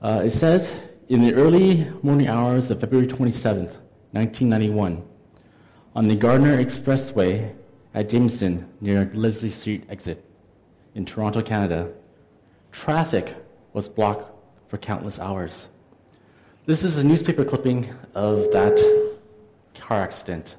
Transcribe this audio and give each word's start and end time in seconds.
Uh, 0.00 0.22
it 0.24 0.30
says, 0.30 0.72
in 1.08 1.22
the 1.22 1.34
early 1.34 1.90
morning 2.02 2.28
hours 2.28 2.70
of 2.70 2.78
February 2.78 3.08
27th, 3.08 3.78
1991, 4.12 5.02
on 5.96 6.06
the 6.06 6.14
Gardiner 6.14 6.56
Expressway 6.56 7.52
at 7.94 8.08
Jameson 8.08 8.68
near 8.80 9.10
Leslie 9.12 9.50
Street 9.50 9.82
exit 9.88 10.24
in 10.94 11.04
Toronto, 11.04 11.42
Canada, 11.42 11.90
traffic 12.70 13.34
was 13.72 13.88
blocked 13.88 14.30
for 14.68 14.78
countless 14.78 15.18
hours. 15.18 15.68
This 16.66 16.84
is 16.84 16.98
a 16.98 17.04
newspaper 17.04 17.44
clipping 17.44 17.92
of 18.14 18.52
that 18.52 18.78
car 19.74 20.00
accident. 20.00 20.54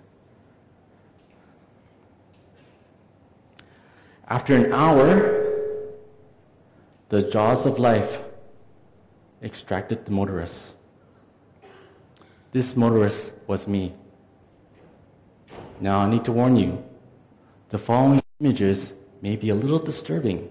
After 4.27 4.53
an 4.53 4.73
hour, 4.73 5.47
the 7.07 7.23
jaws 7.23 7.65
of 7.65 7.79
life 7.79 8.17
extracted 9.43 10.05
the 10.05 10.11
motorist. 10.11 10.75
This 12.51 12.75
motorist 12.75 13.31
was 13.47 13.67
me. 13.67 13.93
Now, 15.79 15.99
I 15.99 16.09
need 16.09 16.25
to 16.25 16.31
warn 16.31 16.55
you 16.55 16.83
the 17.69 17.77
following 17.77 18.21
images 18.39 18.93
may 19.21 19.35
be 19.35 19.49
a 19.49 19.55
little 19.55 19.79
disturbing. 19.79 20.49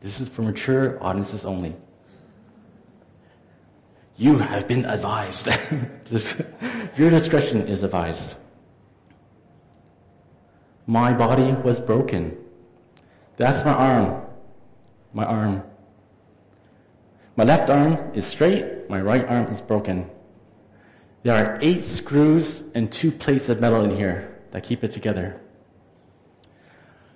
This 0.00 0.20
is 0.20 0.28
for 0.28 0.42
mature 0.42 1.02
audiences 1.02 1.44
only. 1.44 1.76
You 4.16 4.38
have 4.38 4.66
been 4.66 4.84
advised. 4.84 5.48
Your 6.96 7.10
discretion 7.10 7.68
is 7.68 7.82
advised. 7.82 8.34
My 10.86 11.12
body 11.12 11.52
was 11.52 11.78
broken. 11.78 12.36
That's 13.36 13.64
my 13.64 13.72
arm. 13.72 14.22
My 15.12 15.24
arm. 15.24 15.62
My 17.36 17.44
left 17.44 17.70
arm 17.70 17.98
is 18.14 18.26
straight, 18.26 18.88
my 18.90 19.00
right 19.00 19.24
arm 19.26 19.46
is 19.52 19.60
broken. 19.60 20.10
There 21.22 21.34
are 21.34 21.58
eight 21.60 21.84
screws 21.84 22.64
and 22.74 22.90
two 22.90 23.12
plates 23.12 23.48
of 23.48 23.60
metal 23.60 23.84
in 23.84 23.94
here 23.94 24.38
that 24.50 24.62
keep 24.64 24.82
it 24.82 24.92
together. 24.92 25.40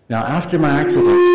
Now, 0.08 0.24
after 0.24 0.58
my 0.58 0.70
accident, 0.70 1.34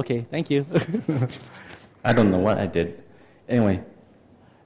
Okay, 0.00 0.24
thank 0.30 0.48
you. 0.50 0.64
I 2.04 2.12
don't 2.12 2.30
know 2.30 2.38
what 2.38 2.58
I 2.58 2.66
did. 2.66 3.02
Anyway, 3.48 3.82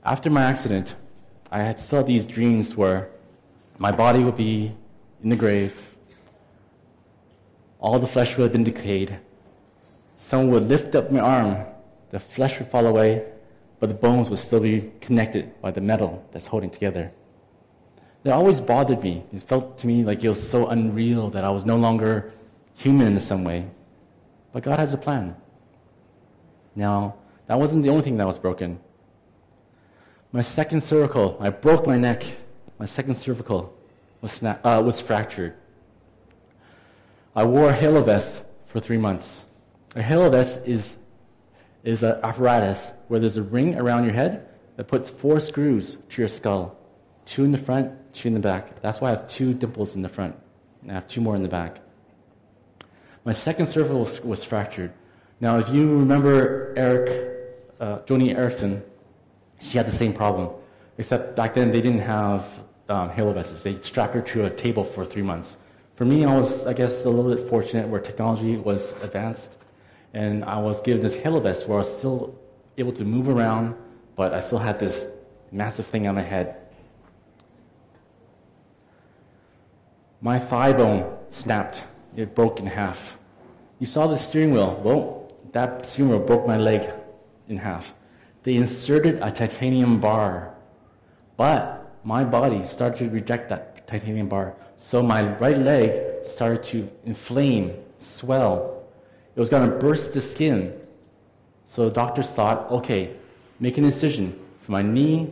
after 0.05 0.31
my 0.31 0.42
accident, 0.42 0.95
I 1.51 1.61
had 1.61 1.79
saw 1.79 2.03
these 2.03 2.27
dreams 2.27 2.77
where 2.77 3.11
my 3.79 3.91
body 3.91 4.23
would 4.23 4.36
be 4.36 4.75
in 5.23 5.31
the 5.31 5.36
grave, 5.36 5.94
all 7.84 7.98
the 7.98 8.06
flesh 8.06 8.38
would 8.38 8.44
have 8.44 8.52
been 8.52 8.64
decayed. 8.64 9.18
Someone 10.16 10.50
would 10.52 10.68
lift 10.70 10.94
up 10.94 11.12
my 11.12 11.20
arm, 11.20 11.66
the 12.12 12.18
flesh 12.18 12.58
would 12.58 12.68
fall 12.68 12.86
away, 12.86 13.22
but 13.78 13.90
the 13.90 13.94
bones 13.94 14.30
would 14.30 14.38
still 14.38 14.60
be 14.60 14.90
connected 15.02 15.60
by 15.60 15.70
the 15.70 15.82
metal 15.82 16.24
that's 16.32 16.46
holding 16.46 16.70
together. 16.70 17.12
It 18.24 18.30
always 18.30 18.58
bothered 18.58 19.02
me. 19.02 19.22
It 19.34 19.42
felt 19.42 19.77
to 19.80 19.86
me 19.86 20.02
like 20.02 20.24
it 20.24 20.30
was 20.30 20.42
so 20.42 20.68
unreal 20.68 21.28
that 21.28 21.44
I 21.44 21.50
was 21.50 21.66
no 21.66 21.77
longer 21.77 22.32
human 22.74 23.12
in 23.12 23.20
some 23.20 23.44
way. 23.44 23.66
But 24.55 24.62
God 24.62 24.78
has 24.78 24.94
a 24.94 24.96
plan. 24.96 25.36
Now, 26.74 27.16
that 27.48 27.58
wasn't 27.58 27.82
the 27.82 27.90
only 27.90 28.02
thing 28.02 28.16
that 28.16 28.27
was 28.27 28.38
broken. 28.38 28.80
My 30.32 30.40
second 30.40 30.80
cervical, 30.80 31.36
I 31.38 31.50
broke 31.50 31.86
my 31.86 31.98
neck. 31.98 32.24
My 32.78 32.86
second 32.86 33.16
cervical 33.16 33.77
was, 34.22 34.40
sna- 34.40 34.58
uh, 34.64 34.82
was 34.82 35.00
fractured. 35.00 35.55
I 37.36 37.44
wore 37.44 37.70
a 37.70 37.72
halo 37.72 38.02
vest 38.02 38.40
for 38.66 38.80
three 38.80 38.98
months. 38.98 39.44
A 39.96 40.02
halo 40.02 40.30
vest 40.30 40.62
is, 40.66 40.98
is 41.82 42.02
an 42.02 42.20
apparatus 42.22 42.92
where 43.08 43.18
there's 43.18 43.36
a 43.36 43.42
ring 43.42 43.77
around 43.77 44.04
your 44.04 44.14
head 44.14 44.48
that 44.77 44.84
puts 44.84 45.11
four 45.11 45.40
screws 45.40 45.96
to 46.11 46.23
your 46.23 46.28
skull 46.28 46.77
two 47.24 47.44
in 47.44 47.52
the 47.52 47.58
front, 47.58 47.90
two 48.12 48.28
in 48.28 48.34
the 48.34 48.40
back. 48.40 48.80
That's 48.83 49.00
why 49.00 49.08
I 49.08 49.11
have 49.12 49.27
two 49.28 49.55
dimples 49.55 49.96
in 49.96 50.02
the 50.02 50.08
front, 50.08 50.36
and 50.83 50.90
I 50.90 50.94
have 50.94 51.08
two 51.08 51.20
more 51.20 51.36
in 51.36 51.42
the 51.42 51.48
back. 51.48 51.80
My 53.24 53.33
second 53.33 53.67
cervical 53.67 54.00
was, 54.00 54.20
was 54.20 54.44
fractured. 54.44 54.92
Now, 55.40 55.58
if 55.58 55.68
you 55.70 55.89
remember 55.89 56.74
Eric, 56.77 57.64
uh, 57.80 57.98
Joni 58.00 58.36
Eareckson, 58.36 58.83
she 59.61 59.78
had 59.78 59.86
the 59.86 59.92
same 59.92 60.12
problem, 60.12 60.50
except 60.98 61.34
back 61.34 61.55
then 61.55 61.70
they 61.70 61.80
didn't 61.80 62.00
have 62.00 62.46
um, 62.89 63.08
halo 63.11 63.33
vests. 63.33 63.62
They 63.62 63.80
strapped 63.80 64.14
her 64.14 64.20
to 64.20 64.44
a 64.44 64.50
table 64.50 64.84
for 64.84 65.05
three 65.05 65.23
months. 65.23 65.56
For 65.94 66.05
me, 66.05 66.24
I 66.24 66.36
was, 66.36 66.66
I 66.66 66.72
guess, 66.72 67.05
a 67.05 67.08
little 67.08 67.34
bit 67.34 67.48
fortunate 67.48 67.88
where 67.88 68.00
technology 68.00 68.56
was 68.56 68.94
advanced, 69.02 69.56
and 70.12 70.44
I 70.44 70.58
was 70.58 70.82
given 70.82 71.02
this 71.02 71.14
halo 71.14 71.40
vest 71.40 71.68
where 71.68 71.77
I 71.77 71.82
was 71.82 71.98
still 71.98 72.36
able 72.77 72.92
to 72.92 73.05
move 73.05 73.28
around, 73.28 73.77
but 74.16 74.34
I 74.34 74.40
still 74.40 74.58
had 74.58 74.80
this 74.80 75.06
massive 75.52 75.86
thing 75.86 76.08
on 76.08 76.16
my 76.16 76.22
head. 76.22 76.56
My 80.20 80.38
thigh 80.38 80.72
bone 80.72 81.16
snapped. 81.28 81.84
It 82.16 82.34
broke 82.34 82.58
in 82.58 82.66
half. 82.66 83.18
You 83.78 83.86
saw 83.86 84.06
the 84.06 84.16
steering 84.16 84.52
wheel. 84.52 84.80
Well, 84.82 85.32
that 85.52 85.86
steering 85.86 86.11
wheel 86.11 86.20
broke 86.20 86.46
my 86.46 86.56
leg 86.56 86.90
in 87.48 87.56
half. 87.56 87.94
They 88.42 88.56
inserted 88.56 89.20
a 89.22 89.30
titanium 89.30 90.00
bar, 90.00 90.55
but 91.36 91.83
my 92.05 92.23
body 92.23 92.65
started 92.67 92.98
to 92.98 93.11
reject 93.11 93.48
that 93.48 93.89
titanium 93.89 94.29
bar. 94.29 94.55
So 94.77 95.03
my 95.03 95.37
right 95.39 95.57
leg 95.57 96.27
started 96.27 96.63
to 96.65 96.89
inflame, 97.05 97.75
swell. 97.97 98.85
It 99.35 99.41
was 99.41 99.48
going 99.48 99.69
to 99.69 99.77
burst 99.77 100.13
the 100.13 100.20
skin. 100.20 100.79
So 101.67 101.87
the 101.87 101.91
doctors 101.91 102.29
thought, 102.29 102.70
okay, 102.70 103.17
make 103.59 103.79
an 103.79 103.85
incision 103.85 104.39
from 104.61 104.73
my 104.73 104.83
knee 104.83 105.31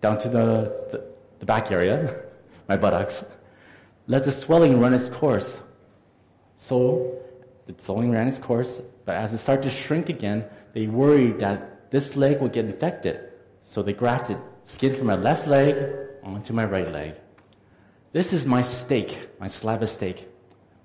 down 0.00 0.18
to 0.18 0.28
the, 0.28 0.72
the, 0.90 1.04
the 1.38 1.46
back 1.46 1.70
area, 1.70 2.24
my 2.68 2.76
buttocks. 2.76 3.24
Let 4.06 4.24
the 4.24 4.32
swelling 4.32 4.80
run 4.80 4.92
its 4.92 5.08
course. 5.08 5.60
So 6.56 7.18
the 7.66 7.74
swelling 7.76 8.10
ran 8.10 8.28
its 8.28 8.38
course, 8.38 8.80
but 9.04 9.16
as 9.16 9.32
it 9.32 9.38
started 9.38 9.62
to 9.64 9.70
shrink 9.70 10.08
again, 10.08 10.44
they 10.72 10.86
worried 10.86 11.38
that 11.40 11.90
this 11.90 12.16
leg 12.16 12.40
would 12.40 12.52
get 12.52 12.64
infected. 12.64 13.20
So 13.62 13.82
they 13.82 13.92
grafted 13.92 14.38
skin 14.64 14.94
from 14.94 15.06
my 15.06 15.16
left 15.16 15.46
leg 15.46 15.76
onto 16.24 16.52
my 16.52 16.64
right 16.64 16.90
leg. 16.90 17.14
This 18.12 18.32
is 18.32 18.46
my 18.46 18.62
steak, 18.62 19.28
my 19.38 19.46
slab 19.46 19.82
of 19.82 19.88
steak. 19.88 20.28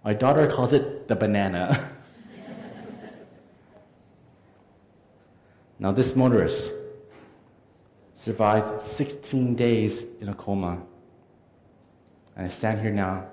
My 0.03 0.13
daughter 0.13 0.47
calls 0.47 0.73
it 0.73 1.07
the 1.07 1.15
banana. 1.15 1.91
now, 5.79 5.91
this 5.91 6.15
motorist 6.15 6.73
survived 8.13 8.81
16 8.81 9.55
days 9.55 10.05
in 10.19 10.29
a 10.29 10.33
coma. 10.33 10.81
And 12.35 12.45
I 12.45 12.49
stand 12.49 12.81
here 12.81 12.91
now 12.91 13.25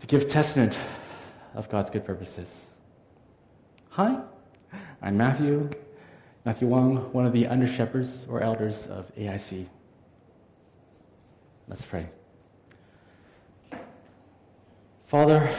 to 0.00 0.06
give 0.06 0.28
testament 0.28 0.78
of 1.54 1.68
God's 1.68 1.90
good 1.90 2.04
purposes. 2.04 2.66
Hi, 3.90 4.20
I'm 5.02 5.16
Matthew, 5.16 5.70
Matthew 6.44 6.68
Wong, 6.68 7.12
one 7.12 7.26
of 7.26 7.32
the 7.32 7.48
under 7.48 7.66
shepherds 7.66 8.26
or 8.30 8.42
elders 8.42 8.86
of 8.86 9.12
AIC. 9.16 9.66
Let's 11.68 11.84
pray. 11.84 12.08
Father, 15.04 15.54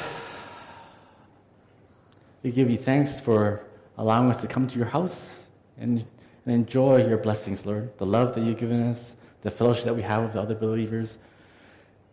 we 2.42 2.52
give 2.52 2.70
you 2.70 2.78
thanks 2.78 3.20
for 3.20 3.64
allowing 3.98 4.32
us 4.32 4.42
to 4.42 4.48
come 4.48 4.68
to 4.68 4.78
your 4.78 4.88
house 4.88 5.44
and, 5.78 6.04
and 6.46 6.56
enjoy 6.56 7.06
your 7.06 7.18
blessings, 7.18 7.66
Lord. 7.66 7.96
The 8.00 8.08
love 8.08 8.34
that 8.34 8.44
you've 8.44 8.58
given 8.58 8.82
us, 8.84 9.16
the 9.44 9.52
fellowship 9.52 9.86
that 9.86 9.96
we 9.96 10.02
have 10.02 10.24
with 10.24 10.36
other 10.36 10.56
believers, 10.56 11.20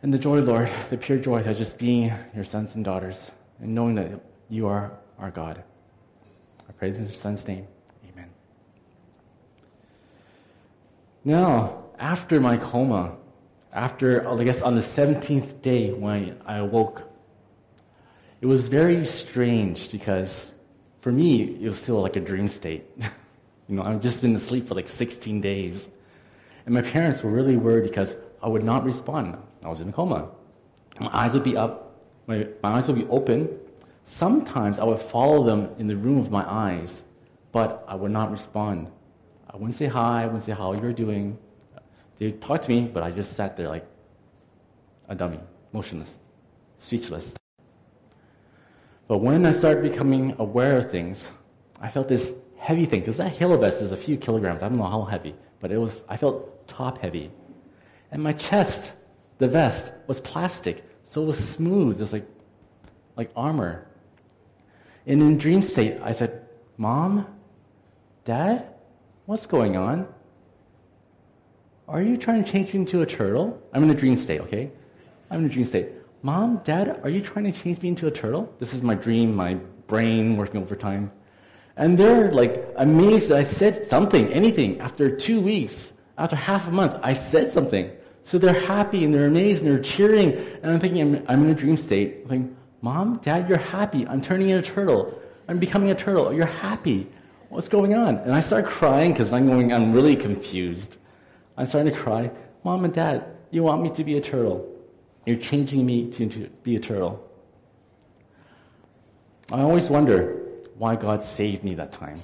and 0.02 0.12
the 0.12 0.18
joy, 0.18 0.40
Lord, 0.40 0.70
the 0.90 0.98
pure 0.98 1.18
joy 1.18 1.40
of 1.40 1.56
just 1.56 1.78
being 1.78 2.12
your 2.34 2.44
sons 2.44 2.74
and 2.74 2.84
daughters 2.84 3.30
and 3.60 3.74
knowing 3.74 3.94
that 3.94 4.20
you 4.50 4.66
are 4.66 4.92
our 5.18 5.30
God. 5.30 5.62
I 6.68 6.72
pray 6.72 6.90
this 6.90 7.00
in 7.00 7.06
your 7.06 7.14
son's 7.14 7.48
name. 7.48 7.66
Amen. 8.12 8.28
Now, 11.24 11.84
after 11.98 12.40
my 12.40 12.58
coma, 12.58 13.16
after, 13.76 14.26
I 14.26 14.42
guess, 14.42 14.62
on 14.62 14.74
the 14.74 14.80
17th 14.80 15.60
day 15.60 15.92
when 15.92 16.40
I 16.46 16.56
awoke, 16.56 17.02
it 18.40 18.46
was 18.46 18.68
very 18.68 19.04
strange 19.04 19.92
because 19.92 20.54
for 21.00 21.12
me, 21.12 21.58
it 21.62 21.68
was 21.68 21.78
still 21.78 22.00
like 22.00 22.16
a 22.16 22.20
dream 22.20 22.48
state. 22.48 22.86
you 23.68 23.76
know, 23.76 23.82
I've 23.82 24.00
just 24.00 24.22
been 24.22 24.34
asleep 24.34 24.66
for 24.66 24.74
like 24.74 24.88
16 24.88 25.42
days. 25.42 25.90
And 26.64 26.74
my 26.74 26.80
parents 26.80 27.22
were 27.22 27.30
really 27.30 27.56
worried 27.56 27.82
because 27.82 28.16
I 28.42 28.48
would 28.48 28.64
not 28.64 28.82
respond. 28.82 29.36
I 29.62 29.68
was 29.68 29.82
in 29.82 29.90
a 29.90 29.92
coma. 29.92 30.30
My 30.98 31.10
eyes 31.12 31.34
would 31.34 31.44
be 31.44 31.56
up, 31.56 32.00
my, 32.26 32.48
my 32.62 32.78
eyes 32.78 32.88
would 32.88 32.96
be 32.96 33.06
open. 33.06 33.46
Sometimes 34.04 34.78
I 34.78 34.84
would 34.84 35.00
follow 35.00 35.44
them 35.44 35.68
in 35.78 35.86
the 35.86 35.96
room 35.96 36.18
of 36.18 36.30
my 36.30 36.50
eyes, 36.50 37.04
but 37.52 37.84
I 37.86 37.94
would 37.94 38.10
not 38.10 38.30
respond. 38.30 38.90
I 39.50 39.56
wouldn't 39.56 39.74
say 39.74 39.86
hi, 39.86 40.22
I 40.22 40.26
wouldn't 40.26 40.44
say 40.44 40.52
how 40.52 40.72
you're 40.72 40.94
doing. 40.94 41.36
They 42.18 42.32
talked 42.32 42.64
to 42.64 42.70
me, 42.70 42.80
but 42.86 43.02
I 43.02 43.10
just 43.10 43.32
sat 43.34 43.56
there 43.56 43.68
like 43.68 43.86
a 45.08 45.14
dummy, 45.14 45.40
motionless, 45.72 46.18
speechless. 46.78 47.34
But 49.08 49.18
when 49.18 49.46
I 49.46 49.52
started 49.52 49.82
becoming 49.82 50.34
aware 50.38 50.78
of 50.78 50.90
things, 50.90 51.28
I 51.80 51.90
felt 51.90 52.08
this 52.08 52.34
heavy 52.56 52.86
thing, 52.86 53.00
because 53.00 53.18
that 53.18 53.30
halo 53.30 53.56
vest 53.56 53.82
is 53.82 53.92
a 53.92 53.96
few 53.96 54.16
kilograms. 54.16 54.62
I 54.62 54.68
don't 54.68 54.78
know 54.78 54.84
how 54.84 55.04
heavy, 55.04 55.34
but 55.60 55.70
it 55.70 55.78
was, 55.78 56.04
I 56.08 56.16
felt 56.16 56.66
top 56.66 56.98
heavy. 56.98 57.30
And 58.10 58.22
my 58.22 58.32
chest, 58.32 58.92
the 59.38 59.46
vest, 59.46 59.92
was 60.06 60.20
plastic, 60.20 60.84
so 61.04 61.22
it 61.22 61.26
was 61.26 61.38
smooth. 61.38 61.96
It 61.96 62.00
was 62.00 62.12
like, 62.12 62.26
like 63.16 63.30
armor. 63.36 63.86
And 65.06 65.22
in 65.22 65.38
dream 65.38 65.62
state, 65.62 65.98
I 66.02 66.12
said, 66.12 66.42
Mom, 66.76 67.26
Dad, 68.24 68.66
what's 69.26 69.46
going 69.46 69.76
on? 69.76 70.08
Are 71.88 72.02
you 72.02 72.16
trying 72.16 72.42
to 72.42 72.50
change 72.50 72.74
me 72.74 72.80
into 72.80 73.02
a 73.02 73.06
turtle? 73.06 73.62
I'm 73.72 73.84
in 73.84 73.90
a 73.90 73.94
dream 73.94 74.16
state, 74.16 74.40
okay? 74.40 74.72
I'm 75.30 75.40
in 75.40 75.46
a 75.46 75.48
dream 75.48 75.64
state. 75.64 75.92
Mom, 76.22 76.60
Dad, 76.64 77.00
are 77.04 77.08
you 77.08 77.20
trying 77.20 77.44
to 77.44 77.52
change 77.52 77.80
me 77.80 77.90
into 77.90 78.08
a 78.08 78.10
turtle? 78.10 78.52
This 78.58 78.74
is 78.74 78.82
my 78.82 78.96
dream, 78.96 79.36
my 79.36 79.54
brain 79.86 80.36
working 80.36 80.60
overtime. 80.60 81.12
And 81.76 81.96
they're 81.96 82.32
like 82.32 82.66
amazed 82.76 83.28
that 83.28 83.38
I 83.38 83.44
said 83.44 83.86
something, 83.86 84.32
anything. 84.32 84.80
After 84.80 85.14
two 85.14 85.40
weeks, 85.40 85.92
after 86.18 86.34
half 86.34 86.66
a 86.66 86.72
month, 86.72 86.96
I 87.02 87.12
said 87.12 87.52
something. 87.52 87.92
So 88.24 88.38
they're 88.38 88.66
happy 88.66 89.04
and 89.04 89.14
they're 89.14 89.26
amazed 89.26 89.62
and 89.62 89.70
they're 89.70 89.82
cheering. 89.82 90.32
And 90.62 90.72
I'm 90.72 90.80
thinking, 90.80 91.02
I'm, 91.02 91.24
I'm 91.28 91.44
in 91.44 91.50
a 91.50 91.54
dream 91.54 91.76
state. 91.76 92.22
I'm 92.24 92.28
thinking, 92.28 92.56
Mom, 92.80 93.20
Dad, 93.22 93.48
you're 93.48 93.58
happy. 93.58 94.08
I'm 94.08 94.20
turning 94.20 94.48
into 94.48 94.68
a 94.68 94.74
turtle. 94.74 95.22
I'm 95.46 95.60
becoming 95.60 95.90
a 95.90 95.94
turtle. 95.94 96.32
You're 96.32 96.46
happy. 96.46 97.08
What's 97.48 97.68
going 97.68 97.94
on? 97.94 98.16
And 98.16 98.34
I 98.34 98.40
start 98.40 98.66
crying 98.66 99.12
because 99.12 99.32
I'm 99.32 99.46
going, 99.46 99.72
I'm 99.72 99.92
really 99.92 100.16
confused. 100.16 100.96
I'm 101.56 101.66
starting 101.66 101.92
to 101.92 101.98
cry. 101.98 102.30
Mom 102.64 102.84
and 102.84 102.92
Dad, 102.92 103.24
you 103.50 103.62
want 103.62 103.82
me 103.82 103.90
to 103.90 104.04
be 104.04 104.16
a 104.16 104.20
turtle. 104.20 104.66
You're 105.24 105.36
changing 105.36 105.84
me 105.84 106.10
to, 106.10 106.28
to 106.28 106.48
be 106.62 106.76
a 106.76 106.80
turtle. 106.80 107.22
I 109.52 109.60
always 109.60 109.88
wonder 109.88 110.42
why 110.76 110.96
God 110.96 111.22
saved 111.22 111.64
me 111.64 111.74
that 111.76 111.92
time. 111.92 112.22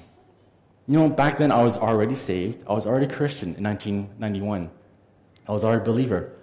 You 0.87 0.99
know, 0.99 1.09
back 1.09 1.37
then 1.37 1.51
I 1.51 1.63
was 1.63 1.77
already 1.77 2.15
saved. 2.15 2.63
I 2.67 2.73
was 2.73 2.85
already 2.85 3.07
Christian 3.07 3.55
in 3.55 3.63
1991. 3.63 4.69
I 5.47 5.51
was 5.51 5.63
already 5.63 5.81
a 5.81 5.85
believer. 5.85 6.33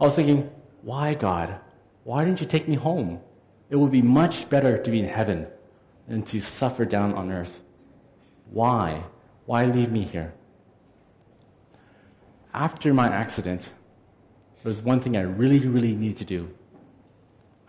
I 0.00 0.04
was 0.04 0.16
thinking, 0.16 0.50
why, 0.82 1.14
God? 1.14 1.60
Why 2.04 2.24
didn't 2.24 2.40
you 2.40 2.46
take 2.46 2.68
me 2.68 2.74
home? 2.74 3.20
It 3.70 3.76
would 3.76 3.92
be 3.92 4.02
much 4.02 4.48
better 4.48 4.78
to 4.78 4.90
be 4.90 5.00
in 5.00 5.06
heaven 5.06 5.46
than 6.08 6.22
to 6.24 6.40
suffer 6.40 6.84
down 6.84 7.14
on 7.14 7.30
earth. 7.30 7.60
Why? 8.50 9.04
Why 9.46 9.64
leave 9.66 9.92
me 9.92 10.02
here? 10.02 10.34
After 12.58 12.92
my 12.92 13.06
accident, 13.06 13.70
there 14.64 14.70
was 14.70 14.82
one 14.82 14.98
thing 14.98 15.16
I 15.16 15.20
really, 15.20 15.60
really 15.60 15.94
needed 15.94 16.16
to 16.16 16.24
do. 16.24 16.52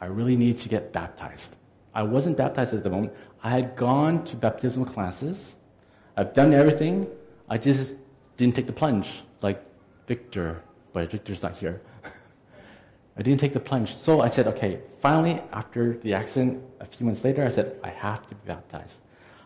I 0.01 0.07
really 0.07 0.35
needed 0.35 0.57
to 0.63 0.69
get 0.69 0.91
baptized. 0.91 1.57
I 1.93 2.01
wasn't 2.01 2.37
baptized 2.37 2.73
at 2.73 2.81
the 2.81 2.89
moment. 2.89 3.13
I 3.43 3.51
had 3.51 3.75
gone 3.75 4.23
to 4.25 4.35
baptismal 4.35 4.87
classes. 4.87 5.55
I've 6.17 6.33
done 6.33 6.55
everything. 6.55 7.07
I 7.47 7.59
just 7.59 7.97
didn't 8.35 8.55
take 8.55 8.65
the 8.65 8.73
plunge, 8.73 9.21
like 9.43 9.63
Victor, 10.07 10.63
but 10.91 11.11
Victor's 11.11 11.43
not 11.43 11.55
here. 11.55 11.83
I 13.17 13.21
didn't 13.21 13.41
take 13.41 13.53
the 13.53 13.59
plunge. 13.59 13.95
So 13.95 14.21
I 14.21 14.27
said, 14.27 14.47
okay, 14.47 14.79
finally, 14.97 15.39
after 15.53 15.99
the 15.99 16.15
accident, 16.15 16.63
a 16.79 16.85
few 16.85 17.05
months 17.05 17.23
later, 17.23 17.45
I 17.45 17.49
said, 17.49 17.79
I 17.83 17.89
have 17.89 18.25
to 18.25 18.33
be 18.33 18.41
baptized. 18.47 19.01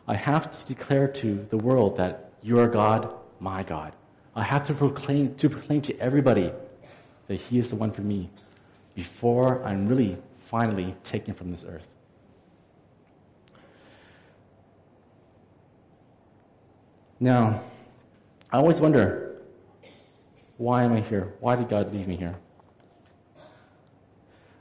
I 0.07 0.15
have 0.15 0.57
to 0.57 0.65
declare 0.73 1.09
to 1.09 1.45
the 1.49 1.57
world 1.57 1.97
that 1.97 2.31
you 2.41 2.59
are 2.59 2.67
God, 2.69 3.13
my 3.41 3.61
God. 3.63 3.91
I 4.35 4.43
have 4.43 4.65
to 4.67 4.73
proclaim 4.73 5.35
to 5.35 5.49
proclaim 5.49 5.81
to 5.83 5.99
everybody 5.99 6.51
that 7.27 7.35
He 7.35 7.59
is 7.59 7.69
the 7.69 7.75
one 7.75 7.91
for 7.91 8.01
me 8.01 8.29
before 8.95 9.63
I'm 9.63 9.87
really 9.87 10.17
finally 10.39 10.95
taken 11.03 11.33
from 11.33 11.51
this 11.51 11.63
earth. 11.67 11.87
Now, 17.19 17.63
I 18.51 18.57
always 18.57 18.81
wonder 18.81 19.41
why 20.57 20.83
am 20.83 20.93
I 20.93 21.01
here? 21.01 21.33
Why 21.39 21.55
did 21.55 21.69
God 21.69 21.91
leave 21.91 22.07
me 22.07 22.15
here? 22.15 22.35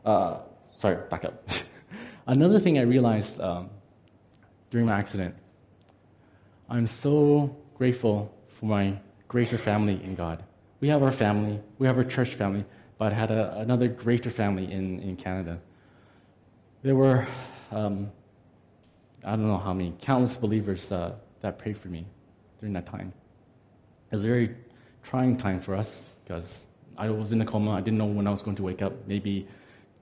Uh, 0.04 0.38
sorry, 0.76 0.98
back 1.10 1.24
up. 1.24 1.48
Another 2.26 2.58
thing 2.58 2.78
I 2.78 2.82
realized 2.82 3.40
um, 3.40 3.70
during 4.70 4.86
my 4.86 4.98
accident, 4.98 5.34
I'm 6.68 6.86
so 6.86 7.56
grateful 7.74 8.34
for 8.58 8.66
my 8.66 8.98
greater 9.32 9.56
family 9.56 9.98
in 10.04 10.14
God. 10.14 10.44
We 10.80 10.88
have 10.88 11.02
our 11.02 11.10
family, 11.10 11.58
we 11.78 11.86
have 11.86 11.96
our 11.96 12.04
church 12.04 12.34
family, 12.34 12.66
but 12.98 13.14
had 13.14 13.30
a, 13.30 13.58
another 13.60 13.88
greater 13.88 14.30
family 14.30 14.70
in, 14.70 15.00
in 15.00 15.16
Canada. 15.16 15.58
There 16.82 16.94
were, 16.94 17.26
um, 17.70 18.12
I 19.24 19.30
don't 19.30 19.48
know 19.48 19.56
how 19.56 19.72
many, 19.72 19.94
countless 20.02 20.36
believers 20.36 20.92
uh, 20.92 21.14
that 21.40 21.58
prayed 21.58 21.78
for 21.78 21.88
me 21.88 22.04
during 22.60 22.74
that 22.74 22.84
time. 22.84 23.14
It 24.10 24.16
was 24.16 24.24
a 24.24 24.26
very 24.26 24.54
trying 25.02 25.38
time 25.38 25.60
for 25.60 25.74
us 25.74 26.10
because 26.22 26.66
I 26.98 27.08
was 27.08 27.32
in 27.32 27.40
a 27.40 27.46
coma. 27.46 27.70
I 27.70 27.80
didn't 27.80 27.96
know 27.96 28.04
when 28.04 28.26
I 28.26 28.30
was 28.30 28.42
going 28.42 28.56
to 28.56 28.62
wake 28.62 28.82
up. 28.82 28.92
Maybe 29.06 29.48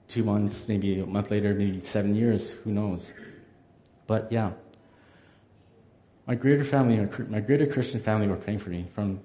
two 0.09 0.25
months, 0.25 0.67
maybe 0.67 0.99
a 0.99 1.05
month 1.05 1.31
later, 1.31 1.53
maybe 1.53 1.79
seven 1.79 2.15
years, 2.15 2.51
who 2.51 2.71
knows. 2.73 3.13
But 4.07 4.29
yeah, 4.29 4.51
my 6.31 6.35
greater 6.35 6.63
family, 6.63 6.95
my 7.27 7.41
greater 7.41 7.67
Christian 7.67 7.99
family 7.99 8.25
were 8.25 8.37
praying 8.37 8.59
for 8.59 8.69
me 8.69 8.87
from 8.95 9.19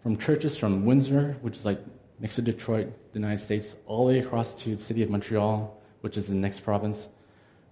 from 0.00 0.16
churches 0.16 0.56
from 0.56 0.86
Windsor, 0.86 1.36
which 1.40 1.56
is 1.56 1.64
like 1.64 1.80
next 2.20 2.36
to 2.36 2.42
Detroit, 2.42 2.86
the 3.12 3.18
United 3.18 3.38
States, 3.38 3.74
all 3.84 4.06
the 4.06 4.12
way 4.12 4.20
across 4.20 4.54
to 4.62 4.76
the 4.76 4.82
city 4.88 5.02
of 5.02 5.10
Montreal, 5.10 5.76
which 6.02 6.16
is 6.16 6.28
the 6.28 6.36
next 6.36 6.60
province. 6.60 7.08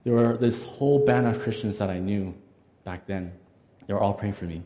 There 0.02 0.14
were 0.14 0.37
this 0.37 0.64
whole 0.64 1.06
band 1.06 1.28
of 1.28 1.40
Christians 1.40 1.78
that 1.78 1.88
I 1.88 2.00
knew 2.00 2.34
back 2.82 3.06
then. 3.06 3.31
They 3.87 3.94
were 3.94 4.00
all 4.00 4.12
praying 4.12 4.34
for 4.34 4.46
me. 4.46 4.60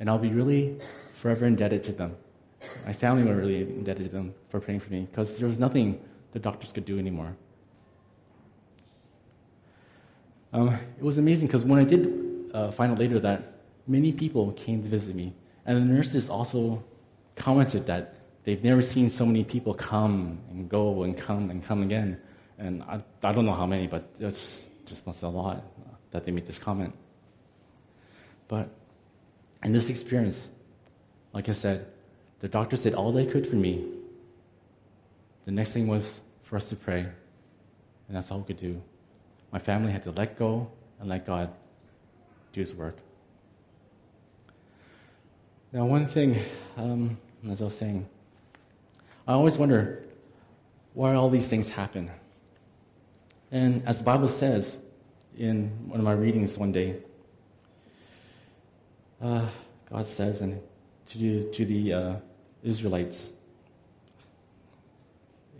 And 0.00 0.10
I'll 0.10 0.18
be 0.18 0.30
really 0.30 0.80
forever 1.12 1.46
indebted 1.46 1.84
to 1.84 1.92
them. 1.92 2.16
My 2.84 2.92
family 2.92 3.22
were 3.22 3.36
really 3.36 3.60
indebted 3.60 4.06
to 4.06 4.12
them 4.12 4.34
for 4.48 4.58
praying 4.58 4.80
for 4.80 4.90
me 4.90 5.06
because 5.08 5.38
there 5.38 5.46
was 5.46 5.60
nothing 5.60 6.00
the 6.32 6.40
doctors 6.40 6.72
could 6.72 6.84
do 6.84 6.98
anymore. 6.98 7.36
Um, 10.52 10.76
it 10.98 11.04
was 11.04 11.18
amazing 11.18 11.46
because 11.46 11.64
when 11.64 11.78
I 11.78 11.84
did 11.84 12.22
uh, 12.52 12.70
find 12.70 12.92
out 12.92 12.98
later 12.98 13.18
that 13.20 13.51
many 13.86 14.12
people 14.12 14.52
came 14.52 14.82
to 14.82 14.88
visit 14.88 15.14
me, 15.14 15.34
and 15.66 15.76
the 15.76 15.94
nurses 15.94 16.30
also 16.30 16.82
commented 17.36 17.86
that 17.86 18.14
they've 18.44 18.62
never 18.62 18.82
seen 18.82 19.08
so 19.08 19.24
many 19.24 19.44
people 19.44 19.74
come 19.74 20.38
and 20.50 20.68
go 20.68 21.02
and 21.02 21.16
come 21.16 21.50
and 21.50 21.64
come 21.64 21.82
again. 21.82 22.20
And 22.58 22.82
I, 22.82 23.02
I 23.22 23.32
don't 23.32 23.46
know 23.46 23.54
how 23.54 23.66
many, 23.66 23.86
but 23.86 24.08
it's 24.20 24.68
just 24.86 25.06
must 25.06 25.20
be 25.20 25.26
a 25.26 25.30
lot 25.30 25.64
that 26.10 26.24
they 26.24 26.32
made 26.32 26.46
this 26.46 26.58
comment. 26.58 26.94
But 28.48 28.68
in 29.64 29.72
this 29.72 29.88
experience, 29.88 30.50
like 31.32 31.48
I 31.48 31.52
said, 31.52 31.86
the 32.40 32.48
doctors 32.48 32.82
did 32.82 32.94
all 32.94 33.12
they 33.12 33.26
could 33.26 33.46
for 33.46 33.56
me. 33.56 33.84
The 35.44 35.52
next 35.52 35.72
thing 35.72 35.86
was 35.86 36.20
for 36.42 36.56
us 36.56 36.68
to 36.68 36.76
pray, 36.76 37.00
and 37.00 38.16
that's 38.16 38.30
all 38.30 38.38
we 38.38 38.44
could 38.44 38.60
do. 38.60 38.82
My 39.52 39.58
family 39.58 39.92
had 39.92 40.02
to 40.04 40.10
let 40.10 40.38
go 40.38 40.70
and 41.00 41.08
let 41.08 41.26
God 41.26 41.50
do 42.52 42.60
His 42.60 42.74
work. 42.74 42.96
Now, 45.74 45.86
one 45.86 46.06
thing, 46.06 46.38
um, 46.76 47.16
as 47.50 47.62
I 47.62 47.64
was 47.64 47.78
saying, 47.78 48.06
I 49.26 49.32
always 49.32 49.56
wonder 49.56 50.04
why 50.92 51.14
all 51.14 51.30
these 51.30 51.48
things 51.48 51.70
happen. 51.70 52.10
And 53.50 53.82
as 53.86 53.96
the 53.96 54.04
Bible 54.04 54.28
says 54.28 54.76
in 55.38 55.70
one 55.88 55.98
of 55.98 56.04
my 56.04 56.12
readings 56.12 56.58
one 56.58 56.72
day, 56.72 56.96
uh, 59.22 59.48
God 59.88 60.06
says 60.06 60.42
and 60.42 60.60
to, 61.08 61.50
to 61.52 61.64
the 61.64 61.92
uh, 61.94 62.16
Israelites, 62.62 63.32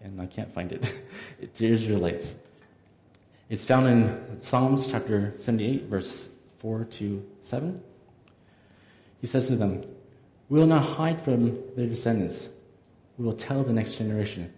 and 0.03 0.21
I 0.21 0.27
can't 0.27 0.53
find 0.53 0.73
it, 0.73 0.93
to 1.55 1.67
Israelites. 1.67 2.37
It's 3.49 3.65
found 3.65 3.87
in 3.87 4.43
Psalms 4.43 4.87
chapter 4.89 5.33
78, 5.33 5.85
verse 5.85 6.29
4 6.59 6.85
to 6.85 7.27
7. 7.41 7.83
He 9.23 9.27
says 9.27 9.47
to 9.47 9.57
them, 9.57 9.83
we 10.53 10.59
will 10.59 10.67
not 10.67 10.83
hide 10.83 11.19
from 11.19 11.59
their 11.77 11.87
descendants. 11.87 12.47
We 13.17 13.25
will 13.25 13.33
tell 13.33 13.63
the 13.63 13.73
next 13.73 13.95
generation. 13.95 14.53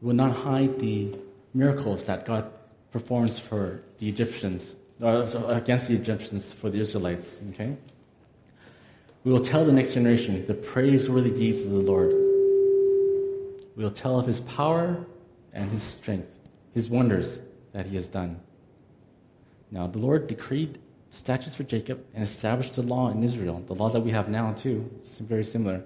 We 0.00 0.06
will 0.06 0.14
not 0.14 0.34
hide 0.34 0.80
the 0.80 1.14
miracles 1.52 2.06
that 2.06 2.24
God 2.24 2.50
performs 2.90 3.38
for 3.38 3.82
the 3.98 4.08
Egyptians, 4.08 4.76
uh, 5.02 5.26
against 5.48 5.88
the 5.88 5.94
Egyptians 5.94 6.54
for 6.54 6.70
the 6.70 6.80
Israelites. 6.80 7.42
Okay? 7.50 7.76
We 9.24 9.30
will 9.30 9.44
tell 9.44 9.66
the 9.66 9.72
next 9.72 9.92
generation 9.92 10.46
the 10.46 10.54
praiseworthy 10.54 11.32
deeds 11.32 11.60
of 11.60 11.72
the 11.72 11.80
Lord. 11.92 12.12
We 13.76 13.84
will 13.84 13.90
tell 13.90 14.18
of 14.18 14.26
his 14.26 14.40
power 14.40 15.04
and 15.52 15.70
his 15.70 15.82
strength, 15.82 16.30
his 16.72 16.88
wonders 16.88 17.40
that 17.72 17.84
he 17.84 17.94
has 17.96 18.08
done. 18.08 18.40
Now, 19.70 19.86
the 19.86 19.98
Lord 19.98 20.28
decreed 20.28 20.78
statutes 21.10 21.54
for 21.54 21.64
Jacob 21.64 22.04
and 22.14 22.22
established 22.22 22.74
the 22.74 22.82
law 22.82 23.10
in 23.10 23.22
Israel, 23.22 23.62
the 23.66 23.74
law 23.74 23.88
that 23.88 24.00
we 24.00 24.10
have 24.10 24.28
now 24.28 24.52
too, 24.52 24.90
it's 24.96 25.18
very 25.18 25.44
similar, 25.44 25.82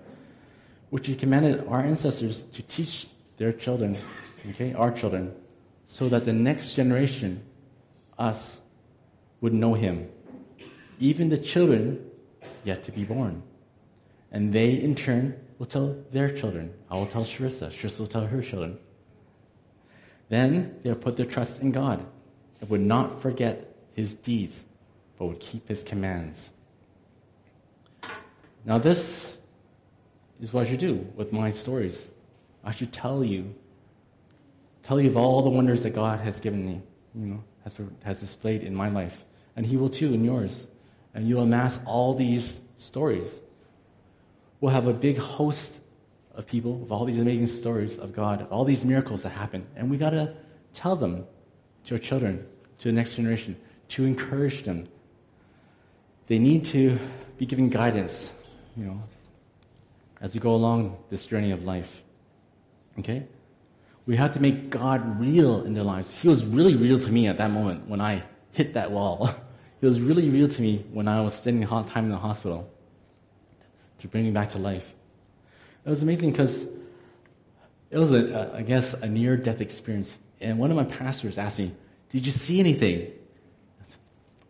which 0.90 1.06
he 1.06 1.14
commanded 1.14 1.66
our 1.68 1.80
ancestors 1.80 2.42
to 2.42 2.62
teach 2.62 3.08
their 3.36 3.52
children, 3.52 3.96
okay, 4.50 4.72
our 4.74 4.90
children, 4.90 5.34
so 5.86 6.08
that 6.08 6.24
the 6.24 6.32
next 6.32 6.74
generation 6.74 7.42
us 8.18 8.60
would 9.40 9.52
know 9.52 9.74
him, 9.74 10.08
even 10.98 11.28
the 11.28 11.38
children 11.38 12.10
yet 12.64 12.84
to 12.84 12.92
be 12.92 13.04
born. 13.04 13.42
And 14.30 14.52
they, 14.52 14.72
in 14.72 14.94
turn, 14.94 15.34
will 15.58 15.66
tell 15.66 15.96
their 16.12 16.30
children. 16.30 16.72
I 16.90 16.96
will 16.96 17.06
tell 17.06 17.24
Sharissa. 17.24 17.70
Sharissa 17.70 18.00
will 18.00 18.06
tell 18.06 18.26
her 18.26 18.42
children. 18.42 18.78
Then 20.28 20.76
they'll 20.82 20.94
put 20.94 21.16
their 21.16 21.26
trust 21.26 21.60
in 21.60 21.72
God 21.72 22.06
and 22.60 22.70
would 22.70 22.80
not 22.80 23.20
forget 23.20 23.74
his 23.92 24.14
deeds, 24.14 24.64
but 25.20 25.26
would 25.26 25.38
keep 25.38 25.68
his 25.68 25.84
commands. 25.84 26.50
Now, 28.64 28.78
this 28.78 29.36
is 30.40 30.50
what 30.50 30.66
I 30.66 30.70
should 30.70 30.80
do 30.80 31.06
with 31.14 31.30
my 31.30 31.50
stories. 31.50 32.08
I 32.64 32.70
should 32.70 32.90
tell 32.90 33.22
you, 33.22 33.54
tell 34.82 34.98
you 34.98 35.10
of 35.10 35.18
all 35.18 35.42
the 35.42 35.50
wonders 35.50 35.82
that 35.82 35.90
God 35.90 36.20
has 36.20 36.40
given 36.40 36.64
me, 36.64 36.80
you 37.14 37.26
know, 37.26 37.44
has, 37.64 37.74
has 38.02 38.20
displayed 38.20 38.62
in 38.62 38.74
my 38.74 38.88
life. 38.88 39.26
And 39.56 39.66
He 39.66 39.76
will 39.76 39.90
too 39.90 40.14
in 40.14 40.24
yours. 40.24 40.68
And 41.12 41.28
you'll 41.28 41.42
amass 41.42 41.80
all 41.84 42.14
these 42.14 42.62
stories. 42.76 43.42
We'll 44.62 44.72
have 44.72 44.86
a 44.86 44.94
big 44.94 45.18
host 45.18 45.82
of 46.34 46.46
people 46.46 46.78
with 46.78 46.90
all 46.90 47.04
these 47.04 47.18
amazing 47.18 47.46
stories 47.46 47.98
of 47.98 48.14
God, 48.14 48.48
all 48.48 48.64
these 48.64 48.86
miracles 48.86 49.24
that 49.24 49.32
happen. 49.32 49.66
And 49.76 49.90
we 49.90 49.98
got 49.98 50.10
to 50.10 50.34
tell 50.72 50.96
them 50.96 51.26
to 51.84 51.96
our 51.96 52.00
children, 52.00 52.46
to 52.78 52.88
the 52.88 52.92
next 52.92 53.16
generation, 53.16 53.54
to 53.88 54.06
encourage 54.06 54.62
them. 54.62 54.88
They 56.30 56.38
need 56.38 56.64
to 56.66 56.96
be 57.38 57.44
given 57.44 57.70
guidance, 57.70 58.32
you 58.76 58.84
know, 58.84 59.02
as 60.20 60.32
we 60.32 60.38
go 60.38 60.54
along 60.54 60.96
this 61.10 61.25
journey 61.26 61.50
of 61.50 61.64
life. 61.64 62.04
Okay? 63.00 63.26
We 64.06 64.14
have 64.14 64.34
to 64.34 64.40
make 64.40 64.70
God 64.70 65.18
real 65.18 65.64
in 65.64 65.75
their 65.75 65.82
lives. 65.82 66.12
He 66.12 66.28
was 66.28 66.46
really 66.46 66.76
real 66.76 67.00
to 67.00 67.10
me 67.10 67.26
at 67.26 67.38
that 67.38 67.50
moment 67.50 67.88
when 67.88 68.00
I 68.00 68.22
hit 68.52 68.75
that 68.75 68.92
wall. 68.92 69.28
he 69.80 69.87
was 69.87 70.00
really 70.00 70.30
real 70.30 70.46
to 70.46 70.62
me 70.62 70.87
when 70.92 71.08
I 71.08 71.20
was 71.20 71.34
spending 71.34 71.66
time 71.66 72.04
in 72.04 72.10
the 72.10 72.18
hospital 72.18 72.72
to 73.99 74.06
bring 74.06 74.22
me 74.22 74.30
back 74.30 74.50
to 74.50 74.58
life. 74.58 74.94
It 75.84 75.90
was 75.90 76.00
amazing 76.00 76.30
because 76.30 76.62
it 77.90 77.99
was, 77.99 78.12
a, 78.12 78.52
a, 78.54 78.58
I 78.58 78.62
guess, 78.62 78.94
a 78.94 79.08
near 79.08 79.37
death 79.37 79.60
experience. 79.60 80.16
And 80.40 80.60
one 80.60 80.70
of 80.70 80.76
my 80.76 80.84
pastors 80.84 81.38
asked 81.38 81.58
me, 81.58 81.75
Did 82.10 82.25
you 82.25 82.30
see 82.30 82.60
anything? 82.60 83.10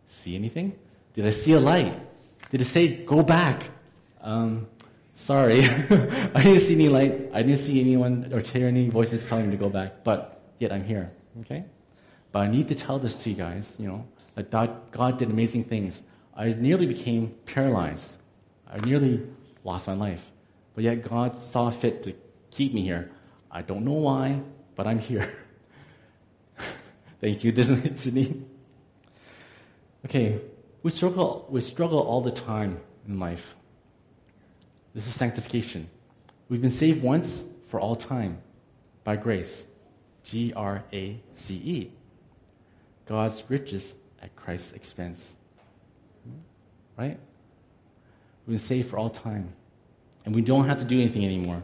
See 0.08 0.34
anything? 0.36 0.76
Did 1.14 1.26
I 1.26 1.30
see 1.30 1.52
a 1.52 1.60
light? 1.60 1.94
Did 2.50 2.60
it 2.60 2.66
say, 2.66 3.04
Go 3.04 3.22
back? 3.22 3.70
Um, 4.20 4.68
sorry. 5.12 5.62
I 5.64 6.42
didn't 6.42 6.60
see 6.60 6.74
any 6.74 6.88
light. 6.88 7.30
I 7.32 7.42
didn't 7.42 7.58
see 7.58 7.80
anyone 7.80 8.30
or 8.32 8.40
hear 8.40 8.66
any 8.68 8.88
voices 8.88 9.28
telling 9.28 9.46
me 9.46 9.52
to 9.52 9.56
go 9.56 9.68
back. 9.68 10.04
But 10.04 10.40
yet 10.58 10.72
I'm 10.72 10.84
here. 10.84 11.12
Okay? 11.40 11.64
But 12.32 12.42
I 12.42 12.48
need 12.48 12.68
to 12.68 12.74
tell 12.74 12.98
this 12.98 13.18
to 13.24 13.30
you 13.30 13.36
guys, 13.36 13.76
you 13.78 13.88
know, 13.88 14.06
that 14.34 14.50
God, 14.92 15.18
did 15.18 15.30
amazing 15.30 15.64
things. 15.64 16.02
I 16.36 16.52
nearly 16.52 16.86
became 16.86 17.34
paralyzed. 17.46 18.18
I 18.68 18.78
nearly 18.86 19.26
lost 19.64 19.86
my 19.86 19.94
life. 19.94 20.30
But 20.74 20.84
yet 20.84 21.08
God 21.08 21.36
saw 21.36 21.70
fit 21.70 22.02
to 22.04 22.14
keep 22.50 22.72
me 22.72 22.82
here. 22.82 23.10
I 23.50 23.62
don't 23.62 23.84
know 23.84 23.92
why, 23.92 24.40
but 24.76 24.86
I'm 24.86 24.98
here. 24.98 25.34
Thank 27.20 27.42
you, 27.42 27.52
Disney. 27.52 28.42
Okay, 30.04 30.40
we 30.82 30.90
struggle, 30.90 31.46
we 31.50 31.60
struggle 31.60 32.00
all 32.00 32.20
the 32.20 32.30
time 32.30 32.80
in 33.06 33.18
life. 33.18 33.54
This 34.94 35.06
is 35.06 35.14
sanctification. 35.14 35.88
We've 36.48 36.60
been 36.60 36.70
saved 36.70 37.02
once 37.02 37.46
for 37.66 37.78
all 37.80 37.94
time 37.96 38.38
by 39.04 39.16
grace. 39.16 39.66
G 40.24 40.52
R 40.54 40.84
A 40.92 41.20
C 41.32 41.54
E. 41.54 41.92
God's 43.06 43.42
riches 43.48 43.94
at 44.20 44.34
Christ's 44.36 44.72
expense. 44.72 45.36
Right? 46.96 47.18
We've 48.46 48.54
been 48.54 48.58
saved 48.58 48.90
for 48.90 48.98
all 48.98 49.10
time. 49.10 49.54
And 50.24 50.34
we 50.34 50.42
don't 50.42 50.68
have 50.68 50.78
to 50.80 50.84
do 50.84 50.98
anything 50.98 51.24
anymore. 51.24 51.62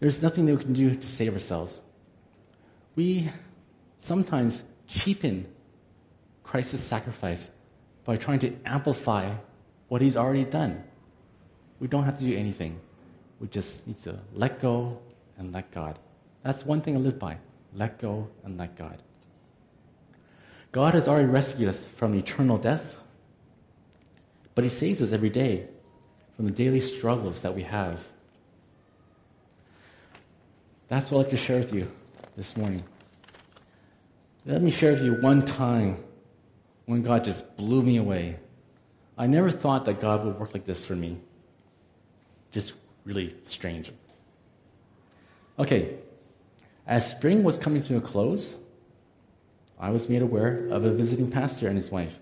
There's 0.00 0.22
nothing 0.22 0.46
that 0.46 0.56
we 0.56 0.62
can 0.62 0.72
do 0.72 0.94
to 0.94 1.08
save 1.08 1.34
ourselves. 1.34 1.80
We 2.94 3.30
sometimes 3.98 4.62
cheapen 4.86 5.46
Christ's 6.42 6.80
sacrifice 6.80 7.50
by 8.06 8.16
trying 8.16 8.38
to 8.38 8.56
amplify 8.64 9.34
what 9.88 10.00
he's 10.00 10.16
already 10.16 10.44
done. 10.44 10.82
We 11.80 11.88
don't 11.88 12.04
have 12.04 12.18
to 12.20 12.24
do 12.24 12.34
anything. 12.34 12.80
We 13.40 13.48
just 13.48 13.86
need 13.86 14.00
to 14.04 14.18
let 14.32 14.62
go 14.62 14.98
and 15.36 15.52
let 15.52 15.70
God. 15.72 15.98
That's 16.42 16.64
one 16.64 16.80
thing 16.80 16.96
I 16.96 17.00
live 17.00 17.18
by 17.18 17.38
let 17.74 17.98
go 18.00 18.28
and 18.42 18.56
let 18.56 18.76
God. 18.78 19.02
God 20.72 20.94
has 20.94 21.06
already 21.08 21.26
rescued 21.26 21.68
us 21.68 21.86
from 21.96 22.14
eternal 22.14 22.56
death, 22.56 22.96
but 24.54 24.64
He 24.64 24.70
saves 24.70 25.02
us 25.02 25.12
every 25.12 25.28
day 25.28 25.66
from 26.36 26.46
the 26.46 26.52
daily 26.52 26.80
struggles 26.80 27.42
that 27.42 27.54
we 27.54 27.64
have. 27.64 28.02
That's 30.88 31.10
what 31.10 31.18
I'd 31.18 31.22
like 31.24 31.30
to 31.30 31.36
share 31.36 31.58
with 31.58 31.74
you 31.74 31.90
this 32.36 32.56
morning. 32.56 32.84
Let 34.46 34.62
me 34.62 34.70
share 34.70 34.92
with 34.92 35.02
you 35.02 35.14
one 35.20 35.44
time 35.44 36.02
when 36.86 37.02
God 37.02 37.24
just 37.24 37.56
blew 37.56 37.82
me 37.82 37.96
away. 37.98 38.38
I 39.18 39.26
never 39.26 39.50
thought 39.50 39.84
that 39.84 40.00
God 40.00 40.24
would 40.24 40.38
work 40.38 40.54
like 40.54 40.66
this 40.66 40.84
for 40.84 40.96
me. 40.96 41.18
Just 42.52 42.72
really 43.04 43.34
strange. 43.42 43.92
Okay, 45.58 45.96
as 46.86 47.08
spring 47.08 47.42
was 47.42 47.58
coming 47.58 47.82
to 47.82 47.96
a 47.96 48.00
close, 48.00 48.56
I 49.78 49.90
was 49.90 50.08
made 50.08 50.22
aware 50.22 50.68
of 50.68 50.84
a 50.84 50.90
visiting 50.90 51.30
pastor 51.30 51.66
and 51.66 51.76
his 51.76 51.90
wife 51.90 52.18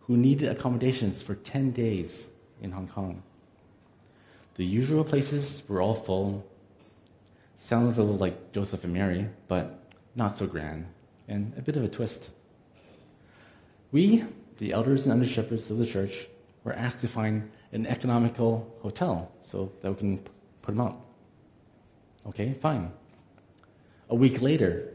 who 0.00 0.16
needed 0.16 0.48
accommodations 0.48 1.22
for 1.22 1.34
10 1.34 1.70
days 1.72 2.30
in 2.60 2.72
Hong 2.72 2.88
Kong. 2.88 3.22
The 4.56 4.64
usual 4.64 5.04
places 5.04 5.62
were 5.68 5.80
all 5.80 5.94
full. 5.94 6.44
Sounds 7.56 7.98
a 7.98 8.02
little 8.02 8.18
like 8.18 8.52
Joseph 8.52 8.84
and 8.84 8.92
Mary, 8.92 9.28
but 9.46 9.78
not 10.16 10.36
so 10.36 10.46
grand, 10.46 10.86
and 11.28 11.52
a 11.56 11.62
bit 11.62 11.76
of 11.76 11.84
a 11.84 11.88
twist. 11.88 12.30
We, 13.92 14.24
the 14.58 14.72
elders 14.72 15.04
and 15.04 15.12
under 15.12 15.26
shepherds 15.26 15.70
of 15.70 15.78
the 15.78 15.86
church, 15.86 16.28
were 16.64 16.72
asked 16.72 17.00
to 17.00 17.08
find 17.08 17.50
an 17.72 17.86
economical 17.86 18.76
hotel 18.82 19.32
so 19.40 19.72
that 19.80 19.90
we 19.90 19.96
can 19.96 20.18
put 20.62 20.72
them 20.76 20.80
out. 20.80 21.00
Okay, 22.26 22.52
fine. 22.54 22.92
A 24.10 24.14
week 24.14 24.42
later, 24.42 24.92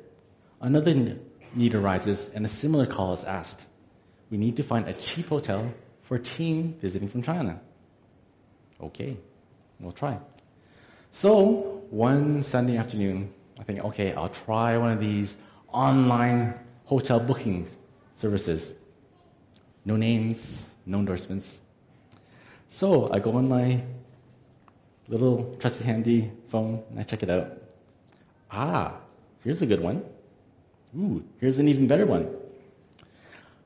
another 0.62 1.18
need 1.56 1.74
arises 1.74 2.30
and 2.34 2.46
a 2.46 2.48
similar 2.48 2.86
call 2.86 3.14
is 3.14 3.24
asked. 3.24 3.66
We 4.30 4.38
need 4.38 4.56
to 4.58 4.64
find 4.64 4.88
a 4.88 4.94
cheap 4.94 5.30
hotel 5.30 5.72
for 6.02 6.16
a 6.16 6.20
team 6.20 6.76
visiting 6.80 7.10
from 7.10 7.22
China. 7.22 7.60
Okay, 8.82 9.18
we'll 9.80 9.92
try. 9.92 10.18
So, 11.12 11.84
one 11.90 12.44
Sunday 12.44 12.78
afternoon, 12.78 13.32
I 13.60 13.64
think, 13.64 13.80
okay, 13.80 14.14
I'll 14.14 14.30
try 14.30 14.78
one 14.78 14.92
of 14.92 15.00
these 15.00 15.38
online 15.72 16.56
hotel 16.86 17.20
booking 17.20 17.68
services. 18.14 18.76
No 19.86 19.96
names, 19.98 20.72
no 20.86 21.00
endorsements. 21.00 21.62
So 22.70 23.12
I 23.12 23.20
go 23.20 23.34
on 23.34 23.48
my 23.48 23.84
little 25.08 25.56
trusty 25.60 25.84
handy 25.84 26.32
phone 26.50 26.82
and 26.90 27.00
I 27.00 27.04
check 27.04 27.24
it 27.24 27.30
out. 27.30 27.58
Ah, 28.50 28.96
here's 29.44 29.62
a 29.62 29.66
good 29.66 29.82
one. 29.82 30.04
Ooh, 30.98 31.24
here's 31.40 31.60
an 31.60 31.68
even 31.68 31.88
better 31.88 32.06
one. 32.06 32.30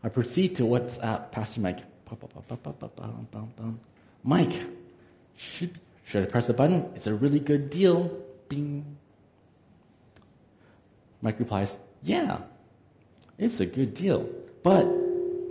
I 0.03 0.09
proceed 0.09 0.55
to 0.57 0.63
WhatsApp 0.63 1.31
Pastor 1.31 1.61
Mike. 1.61 1.79
Mike, 4.23 4.53
should, 5.35 5.79
should 6.05 6.23
I 6.23 6.25
press 6.25 6.47
the 6.47 6.53
button? 6.53 6.89
It's 6.95 7.07
a 7.07 7.13
really 7.13 7.39
good 7.39 7.69
deal. 7.69 8.11
Bing. 8.47 8.97
Mike 11.21 11.39
replies, 11.39 11.77
Yeah, 12.01 12.39
it's 13.37 13.59
a 13.59 13.65
good 13.65 13.93
deal, 13.93 14.29
but 14.63 14.85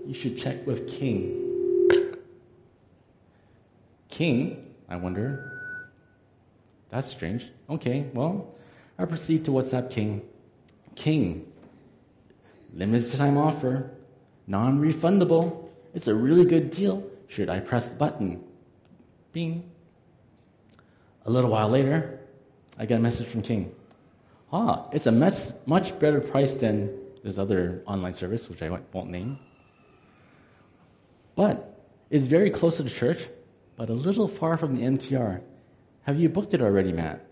you 0.06 0.14
should 0.14 0.38
check 0.38 0.66
with 0.66 0.88
King. 0.88 1.42
King, 4.08 4.72
I 4.88 4.96
wonder. 4.96 5.52
That's 6.90 7.08
strange. 7.08 7.48
Okay, 7.68 8.06
well, 8.14 8.54
I 8.98 9.04
proceed 9.04 9.44
to 9.46 9.50
WhatsApp 9.50 9.90
King. 9.90 10.22
King, 10.94 11.52
limited 12.72 13.12
time 13.18 13.36
offer, 13.36 13.90
non 14.46 14.80
refundable. 14.80 15.68
It's 15.92 16.06
a 16.06 16.14
really 16.14 16.44
good 16.44 16.70
deal. 16.70 17.04
Should 17.28 17.50
I 17.50 17.60
press 17.60 17.88
the 17.88 17.96
button? 17.96 18.42
Bing. 19.32 19.68
A 21.26 21.30
little 21.30 21.50
while 21.50 21.68
later, 21.68 22.20
I 22.78 22.86
get 22.86 22.98
a 22.98 23.02
message 23.02 23.26
from 23.26 23.42
King. 23.42 23.74
Ah, 24.52 24.88
it's 24.92 25.06
a 25.06 25.12
much, 25.12 25.34
much 25.66 25.98
better 25.98 26.20
price 26.20 26.54
than 26.54 26.96
this 27.24 27.36
other 27.36 27.82
online 27.86 28.14
service, 28.14 28.48
which 28.48 28.62
I 28.62 28.70
won't 28.92 29.10
name. 29.10 29.38
But 31.36 31.78
it's 32.10 32.26
very 32.26 32.50
close 32.50 32.78
to 32.78 32.82
the 32.82 32.90
church, 32.90 33.28
but 33.76 33.88
a 33.88 33.92
little 33.92 34.26
far 34.26 34.56
from 34.56 34.74
the 34.74 34.82
MTR. 34.82 35.42
Have 36.02 36.18
you 36.18 36.28
booked 36.28 36.54
it 36.54 36.62
already, 36.62 36.92
Matt? 36.92 37.24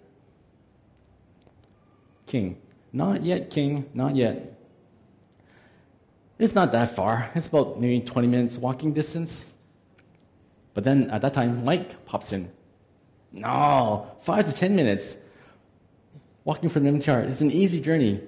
King. 2.27 2.61
Not 2.93 3.25
yet, 3.25 3.51
King, 3.51 3.91
not 3.95 4.15
yet. 4.15 4.57
It's 6.39 6.55
not 6.55 6.71
that 6.73 6.95
far. 6.95 7.31
It's 7.35 7.47
about 7.47 7.81
maybe 7.81 8.05
20 8.05 8.29
minutes 8.29 8.59
walking 8.59 8.93
distance. 8.93 9.45
But 10.75 10.85
then 10.85 11.11
at 11.11 11.23
that 11.23 11.35
time, 11.35 11.65
Mike 11.65 12.05
pops 12.05 12.33
in. 12.33 12.51
No, 13.33 14.17
five 14.21 14.45
to 14.45 14.53
10 14.53 14.77
minutes. 14.77 15.17
Walking 16.45 16.69
from 16.69 16.85
the 16.85 16.91
MTR 16.91 17.27
is 17.27 17.41
an 17.41 17.51
easy 17.51 17.81
journey, 17.81 18.21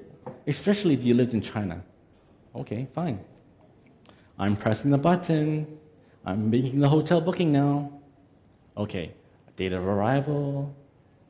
especially 0.47 0.95
if 0.95 1.05
you 1.05 1.15
lived 1.15 1.35
in 1.35 1.43
China. 1.43 1.83
Okay, 2.55 2.89
fine. 2.95 3.21
I'm 4.39 4.57
pressing 4.57 4.91
the 4.91 4.99
button. 4.99 5.79
I'm 6.25 6.51
making 6.51 6.81
the 6.81 6.89
hotel 6.89 7.21
booking 7.21 7.53
now. 7.53 7.93
Okay, 8.77 9.13
date 9.57 9.73
of 9.73 9.87
arrival, 9.87 10.75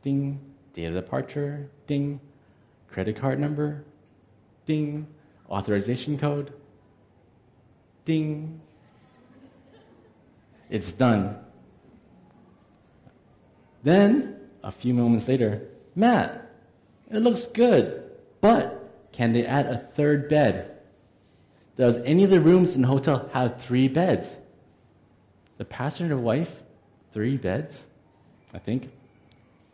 ding. 0.02 0.40
Date 0.75 0.86
of 0.86 0.94
departure, 0.94 1.70
ding. 1.86 2.20
Credit 2.90 3.16
card 3.16 3.38
number, 3.38 3.84
ding. 4.66 5.06
Authorization 5.48 6.18
code, 6.18 6.52
ding. 8.04 8.60
It's 10.68 10.90
done. 10.90 11.38
Then, 13.84 14.40
a 14.64 14.72
few 14.72 14.92
moments 14.92 15.28
later, 15.28 15.68
Matt, 15.94 16.50
it 17.08 17.20
looks 17.20 17.46
good, 17.46 18.10
but 18.40 18.92
can 19.12 19.32
they 19.32 19.46
add 19.46 19.66
a 19.66 19.78
third 19.78 20.28
bed? 20.28 20.75
Does 21.76 21.99
any 21.99 22.25
of 22.25 22.30
the 22.30 22.40
rooms 22.40 22.75
in 22.75 22.83
the 22.83 22.88
hotel 22.88 23.28
have 23.33 23.62
three 23.62 23.88
beds? 23.88 24.38
The 25.59 25.64
pastor 25.64 26.04
and 26.04 26.12
the 26.12 26.16
wife, 26.16 26.62
three 27.12 27.37
beds, 27.37 27.87
I 28.54 28.59
think. 28.59 28.90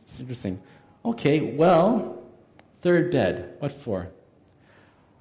It's 0.05 0.19
interesting. 0.19 0.61
Okay, 1.05 1.55
well, 1.55 2.23
third 2.83 3.11
bed. 3.11 3.57
What 3.59 3.73
for? 3.73 4.11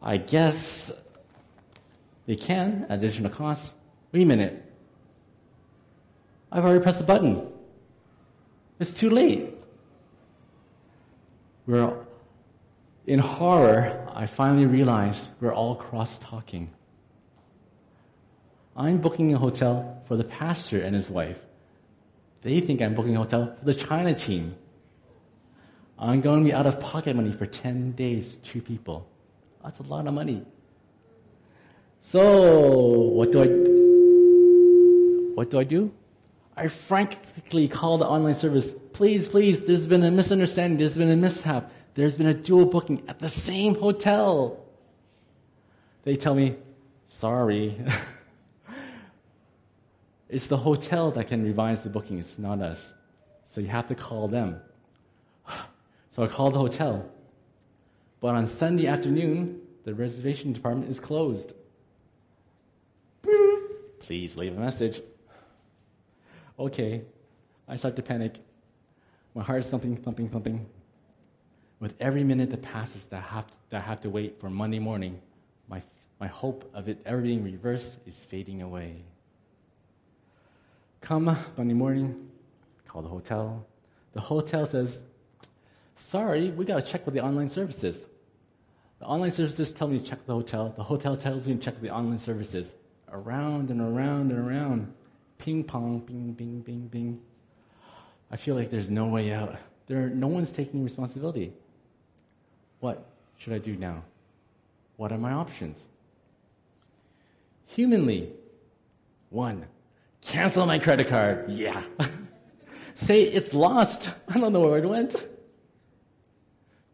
I 0.02 0.18
guess 0.18 0.92
they 2.26 2.36
can, 2.36 2.86
additional 2.90 3.30
cost. 3.30 3.76
Wait 4.12 4.24
a 4.24 4.26
minute. 4.26 4.66
I've 6.52 6.66
already 6.66 6.82
pressed 6.82 7.00
the 7.00 7.06
button. 7.06 7.48
It's 8.80 8.94
too 8.94 9.10
late. 9.10 9.56
We're 11.68 11.96
in 13.06 13.20
horror, 13.20 14.01
I 14.16 14.26
finally 14.26 14.66
realized 14.66 15.30
we're 15.40 15.54
all 15.54 15.76
cross 15.76 16.18
talking. 16.18 16.70
I'm 18.76 19.00
booking 19.00 19.34
a 19.34 19.38
hotel 19.38 20.02
for 20.08 20.16
the 20.16 20.24
pastor 20.24 20.82
and 20.82 20.96
his 20.96 21.10
wife. 21.10 21.40
They 22.42 22.60
think 22.60 22.82
I'm 22.82 22.96
booking 22.96 23.16
a 23.16 23.20
hotel 23.20 23.56
for 23.58 23.66
the 23.66 23.74
China 23.74 24.14
team. 24.14 24.56
I'm 26.00 26.22
going 26.22 26.40
to 26.40 26.46
be 26.46 26.54
out 26.54 26.66
of 26.66 26.80
pocket 26.80 27.16
money 27.16 27.32
for 27.32 27.46
10 27.46 27.92
days, 27.92 28.38
two 28.42 28.62
people. 28.62 29.08
That's 29.64 29.80
a 29.80 29.84
lot 29.84 30.08
of 30.08 30.14
money. 30.14 30.44
So, 32.00 32.90
what 32.90 33.32
do 33.32 33.42
I 33.42 33.48
What 35.36 35.52
do 35.52 35.60
I 35.60 35.64
do? 35.64 35.92
I 36.58 36.68
frankly 36.68 37.68
call 37.68 37.98
the 37.98 38.08
online 38.08 38.36
service, 38.36 38.74
please, 38.94 39.28
please, 39.28 39.64
there's 39.64 39.88
been 39.88 40.04
a 40.04 40.12
misunderstanding, 40.12 40.78
there's 40.78 40.98
been 40.98 41.10
a 41.10 41.16
mishap, 41.16 41.72
there's 41.94 42.18
been 42.18 42.28
a 42.28 42.34
dual 42.34 42.66
booking 42.66 43.04
at 43.08 43.20
the 43.20 43.30
same 43.30 43.76
hotel. 43.76 44.64
They 46.04 46.16
tell 46.16 46.34
me, 46.34 46.56
sorry. 47.08 47.84
it's 50.30 50.48
the 50.48 50.58
hotel 50.58 51.12
that 51.12 51.28
can 51.28 51.44
revise 51.44 51.84
the 51.84 51.90
booking, 51.90 52.18
it's 52.18 52.40
not 52.40 52.62
us. 52.62 52.94
So 53.48 53.60
you 53.62 53.68
have 53.68 53.88
to 53.88 53.96
call 53.96 54.28
them. 54.28 54.62
So 56.14 56.24
I 56.24 56.28
called 56.28 56.56
the 56.56 56.60
hotel. 56.60 57.10
But 58.20 58.36
on 58.36 58.46
Sunday 58.46 58.86
afternoon, 58.86 59.62
the 59.86 59.94
reservation 59.96 60.52
department 60.52 60.92
is 60.92 61.00
closed. 61.00 61.54
Please 64.02 64.36
leave 64.36 64.58
a 64.58 64.60
message. 64.60 65.02
Okay, 66.60 67.04
I 67.66 67.78
start 67.78 67.96
to 67.96 68.02
panic. 68.02 68.36
My 69.34 69.42
heart 69.42 69.62
is 69.62 69.70
thumping, 69.70 69.96
thumping, 69.96 70.28
thumping. 70.28 70.66
With 71.82 71.96
every 72.00 72.24
minute 72.24 72.52
that 72.52 72.62
passes 72.62 73.08
that 73.08 73.18
I 73.18 73.34
have 73.36 73.50
to, 73.50 73.58
that 73.72 73.82
I 73.82 73.86
have 73.86 74.02
to 74.02 74.10
wait 74.10 74.40
for 74.40 74.52
Monday 74.52 74.78
morning, 74.78 75.20
my, 75.68 75.82
my 76.20 76.28
hope 76.28 76.70
of 76.76 76.88
it 76.88 77.02
ever 77.08 77.22
being 77.22 77.44
reversed 77.44 77.98
is 78.06 78.20
fading 78.20 78.62
away. 78.62 79.04
Come 81.02 81.36
Monday 81.58 81.74
morning, 81.74 82.30
call 82.88 83.02
the 83.02 83.10
hotel. 83.10 83.66
The 84.14 84.22
hotel 84.22 84.68
says, 84.68 85.06
Sorry, 85.96 86.52
we 86.52 86.66
got 86.66 86.86
to 86.86 86.92
check 86.92 87.04
with 87.06 87.16
the 87.16 87.22
online 87.22 87.50
services. 87.50 88.06
The 89.00 89.06
online 89.06 89.32
services 89.32 89.74
tell 89.74 89.88
me 89.88 89.98
to 89.98 90.06
check 90.06 90.24
the 90.28 90.36
hotel. 90.36 90.74
The 90.78 90.84
hotel 90.84 91.16
tells 91.16 91.48
me 91.48 91.56
to 91.56 91.60
check 91.60 91.82
the 91.82 91.90
online 91.90 92.20
services. 92.20 92.76
Around 93.12 93.72
and 93.72 93.82
around 93.82 94.32
and 94.32 94.40
around. 94.40 94.94
Ping 95.40 95.64
pong, 95.64 96.00
bing, 96.00 96.34
bing, 96.34 96.60
bing, 96.60 96.88
bing. 96.88 97.22
I 98.30 98.36
feel 98.36 98.54
like 98.54 98.70
there's 98.70 98.92
no 98.92 99.08
way 99.08 99.34
out. 99.34 99.58
There, 99.88 100.10
no 100.10 100.28
one's 100.28 100.52
taking 100.52 100.84
responsibility. 100.84 101.54
What 102.82 103.06
should 103.38 103.54
I 103.54 103.60
do 103.60 103.78
now? 103.78 104.04
What 104.98 105.12
are 105.12 105.18
my 105.18 105.32
options? 105.32 105.88
Humanly, 107.68 108.34
one, 109.30 109.66
cancel 110.20 110.66
my 110.66 110.78
credit 110.78 111.08
card. 111.08 111.50
Yeah. 111.50 111.84
Say 112.96 113.24
it's 113.24 113.54
lost. 113.54 114.10
I 114.28 114.40
don't 114.40 114.52
know 114.52 114.60
where 114.60 114.78
it 114.78 114.86
went. 114.86 115.16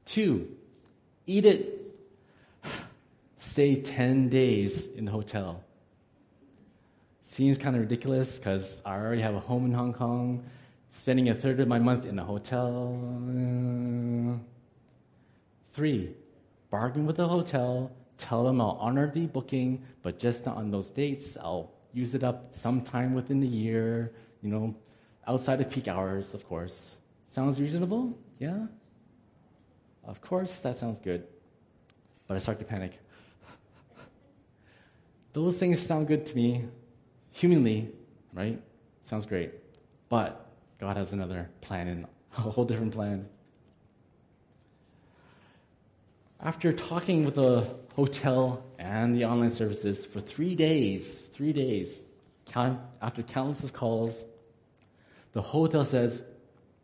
Two, 0.06 0.56
eat 1.26 1.45
it. 1.45 1.82
Stay 3.38 3.76
10 3.82 4.30
days 4.30 4.86
in 4.86 5.06
the 5.06 5.12
hotel. 5.12 5.63
Seems 7.23 7.58
kind 7.58 7.76
of 7.76 7.82
ridiculous 7.82 8.38
because 8.38 8.82
I 8.86 8.95
already 8.95 9.21
have 9.21 9.36
a 9.36 9.39
home 9.39 9.65
in 9.65 9.73
Hong 9.73 9.93
Kong, 9.93 10.43
spending 10.89 11.30
a 11.30 11.36
third 11.36 11.60
of 11.60 11.67
my 11.67 11.80
month 11.80 12.06
in 12.06 12.19
a 12.19 12.23
hotel. 12.23 12.89
Three, 15.78 16.16
bargain 16.72 17.06
with 17.06 17.18
the 17.18 17.28
hotel, 17.28 17.92
tell 18.18 18.44
them 18.44 18.60
I'll 18.60 18.80
honor 18.82 19.12
the 19.12 19.28
booking, 19.28 19.84
but 20.02 20.18
just 20.18 20.44
not 20.44 20.58
on 20.58 20.72
those 20.72 20.90
dates. 20.90 21.38
I'll 21.40 21.72
use 21.94 22.16
it 22.16 22.24
up 22.24 22.48
sometime 22.50 23.13
within 23.13 23.40
the 23.40 23.48
year, 23.48 24.12
you 24.42 24.50
know, 24.50 24.76
outside 25.28 25.62
of 25.62 25.70
peak 25.70 25.88
hours, 25.88 26.34
of 26.34 26.48
course. 26.48 26.98
Sounds 27.28 27.62
reasonable? 27.62 28.18
Yeah? 28.40 28.66
Of 30.04 30.20
course, 30.20 30.62
that 30.62 30.76
sounds 30.76 31.00
good. 31.00 31.28
But 32.26 32.38
I 32.38 32.40
start 32.40 32.58
to 32.58 32.66
panic. 32.66 32.94
Those 35.34 35.60
things 35.60 35.80
sound 35.80 36.08
good 36.08 36.26
to 36.26 36.36
me, 36.36 36.66
humanly, 37.34 37.92
right? 38.34 38.60
Sounds 39.04 39.28
great. 39.28 39.52
But 40.10 40.44
God 40.80 40.98
has 40.98 41.13
another 41.13 41.52
plan 41.62 41.88
and 41.88 42.08
a 42.40 42.42
whole 42.42 42.66
different 42.66 42.94
plan. 42.94 43.30
After 46.39 46.71
talking 46.71 47.26
with 47.26 47.36
the 47.36 47.67
hotel 47.95 48.63
and 48.78 49.15
the 49.15 49.26
online 49.26 49.50
services 49.50 50.06
for 50.06 50.19
three 50.19 50.54
days, 50.54 51.19
three 51.34 51.52
days, 51.52 52.06
after 52.56 53.23
countless 53.23 53.63
of 53.63 53.73
calls, 53.73 54.23
the 55.34 55.41
hotel 55.41 55.84
says, 55.84 56.23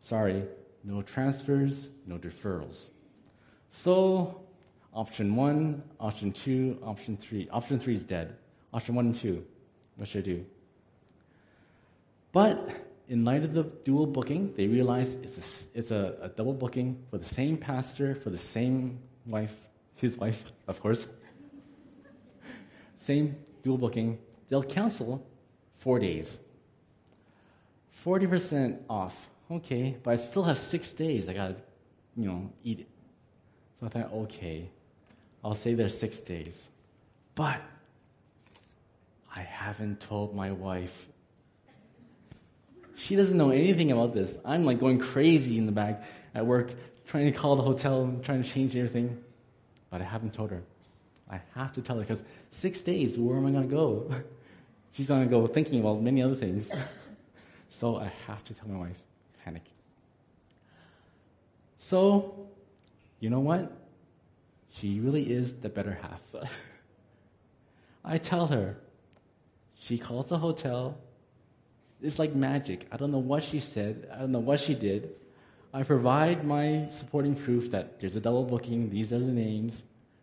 sorry, 0.00 0.44
no 0.82 1.02
transfers, 1.02 1.90
no 2.06 2.18
deferrals. 2.18 2.90
So, 3.70 4.42
option 4.92 5.36
one, 5.36 5.82
option 6.00 6.32
two, 6.32 6.78
option 6.84 7.16
three. 7.16 7.48
Option 7.50 7.78
three 7.78 7.94
is 7.94 8.04
dead. 8.04 8.36
Option 8.72 8.96
one 8.96 9.06
and 9.06 9.14
two, 9.14 9.44
what 9.96 10.08
should 10.08 10.24
I 10.24 10.26
do? 10.26 10.46
But 12.32 12.68
in 13.08 13.24
light 13.24 13.44
of 13.44 13.54
the 13.54 13.62
dual 13.62 14.06
booking, 14.06 14.52
they 14.56 14.66
realize 14.66 15.14
it's, 15.14 15.38
a, 15.38 15.78
it's 15.78 15.90
a, 15.92 16.16
a 16.22 16.28
double 16.28 16.54
booking 16.54 17.04
for 17.10 17.18
the 17.18 17.24
same 17.24 17.56
pastor, 17.56 18.16
for 18.16 18.30
the 18.30 18.38
same 18.38 18.98
wife, 19.26 19.54
his 19.96 20.16
wife, 20.16 20.44
of 20.68 20.80
course. 20.80 21.06
same 22.98 23.36
dual 23.62 23.78
booking. 23.78 24.18
They'll 24.48 24.62
cancel 24.62 25.26
four 25.78 25.98
days. 25.98 26.40
40% 28.04 28.80
off. 28.88 29.28
Okay, 29.50 29.96
but 30.02 30.12
I 30.12 30.14
still 30.16 30.42
have 30.44 30.58
six 30.58 30.90
days. 30.92 31.28
I 31.28 31.34
gotta, 31.34 31.56
you 32.16 32.26
know, 32.26 32.50
eat 32.62 32.80
it. 32.80 32.88
So 33.80 33.86
I 33.86 33.88
thought, 33.88 34.12
okay, 34.12 34.70
I'll 35.44 35.54
say 35.54 35.74
there's 35.74 35.96
six 35.96 36.20
days. 36.20 36.68
But 37.34 37.60
I 39.34 39.40
haven't 39.40 40.00
told 40.00 40.34
my 40.34 40.52
wife. 40.52 41.06
She 42.96 43.16
doesn't 43.16 43.36
know 43.36 43.50
anything 43.50 43.90
about 43.90 44.14
this. 44.14 44.38
I'm 44.44 44.64
like 44.64 44.78
going 44.78 45.00
crazy 45.00 45.58
in 45.58 45.66
the 45.66 45.72
back 45.72 46.04
at 46.34 46.46
work, 46.46 46.72
trying 47.06 47.26
to 47.26 47.32
call 47.32 47.56
the 47.56 47.62
hotel 47.62 48.02
and 48.02 48.24
trying 48.24 48.42
to 48.42 48.48
change 48.48 48.76
everything. 48.76 49.22
But 49.90 50.00
I 50.00 50.04
haven't 50.04 50.34
told 50.34 50.50
her. 50.50 50.62
I 51.30 51.40
have 51.54 51.72
to 51.72 51.82
tell 51.82 51.96
her 51.96 52.02
because 52.02 52.22
six 52.50 52.82
days, 52.82 53.18
where 53.18 53.36
am 53.36 53.46
I 53.46 53.50
going 53.50 53.68
to 53.68 53.74
go? 53.74 54.10
She's 54.92 55.08
going 55.08 55.22
to 55.24 55.30
go 55.30 55.46
thinking 55.46 55.80
about 55.80 56.00
many 56.00 56.22
other 56.22 56.34
things. 56.34 56.70
so 57.68 57.96
I 57.96 58.12
have 58.26 58.44
to 58.44 58.54
tell 58.54 58.68
my 58.68 58.78
wife. 58.78 59.02
Panic. 59.44 59.62
So 61.78 62.48
you 63.20 63.30
know 63.30 63.40
what? 63.40 63.72
She 64.70 65.00
really 65.00 65.30
is 65.32 65.54
the 65.54 65.68
better 65.68 65.98
half. 66.02 66.20
I 68.04 68.18
tell 68.18 68.48
her. 68.48 68.76
She 69.78 69.98
calls 69.98 70.26
the 70.26 70.38
hotel. 70.38 70.98
It's 72.02 72.18
like 72.18 72.34
magic. 72.34 72.86
I 72.92 72.96
don't 72.96 73.10
know 73.10 73.18
what 73.18 73.44
she 73.44 73.60
said. 73.60 74.08
I 74.12 74.18
don't 74.18 74.32
know 74.32 74.40
what 74.40 74.60
she 74.60 74.74
did. 74.74 75.14
I 75.74 75.82
provide 75.82 76.44
my 76.44 76.86
supporting 76.88 77.34
proof 77.34 77.72
that 77.72 77.98
there's 77.98 78.14
a 78.14 78.20
double 78.20 78.44
booking, 78.44 78.90
these 78.90 79.12
are 79.12 79.18
the 79.18 79.24
names, 79.24 79.82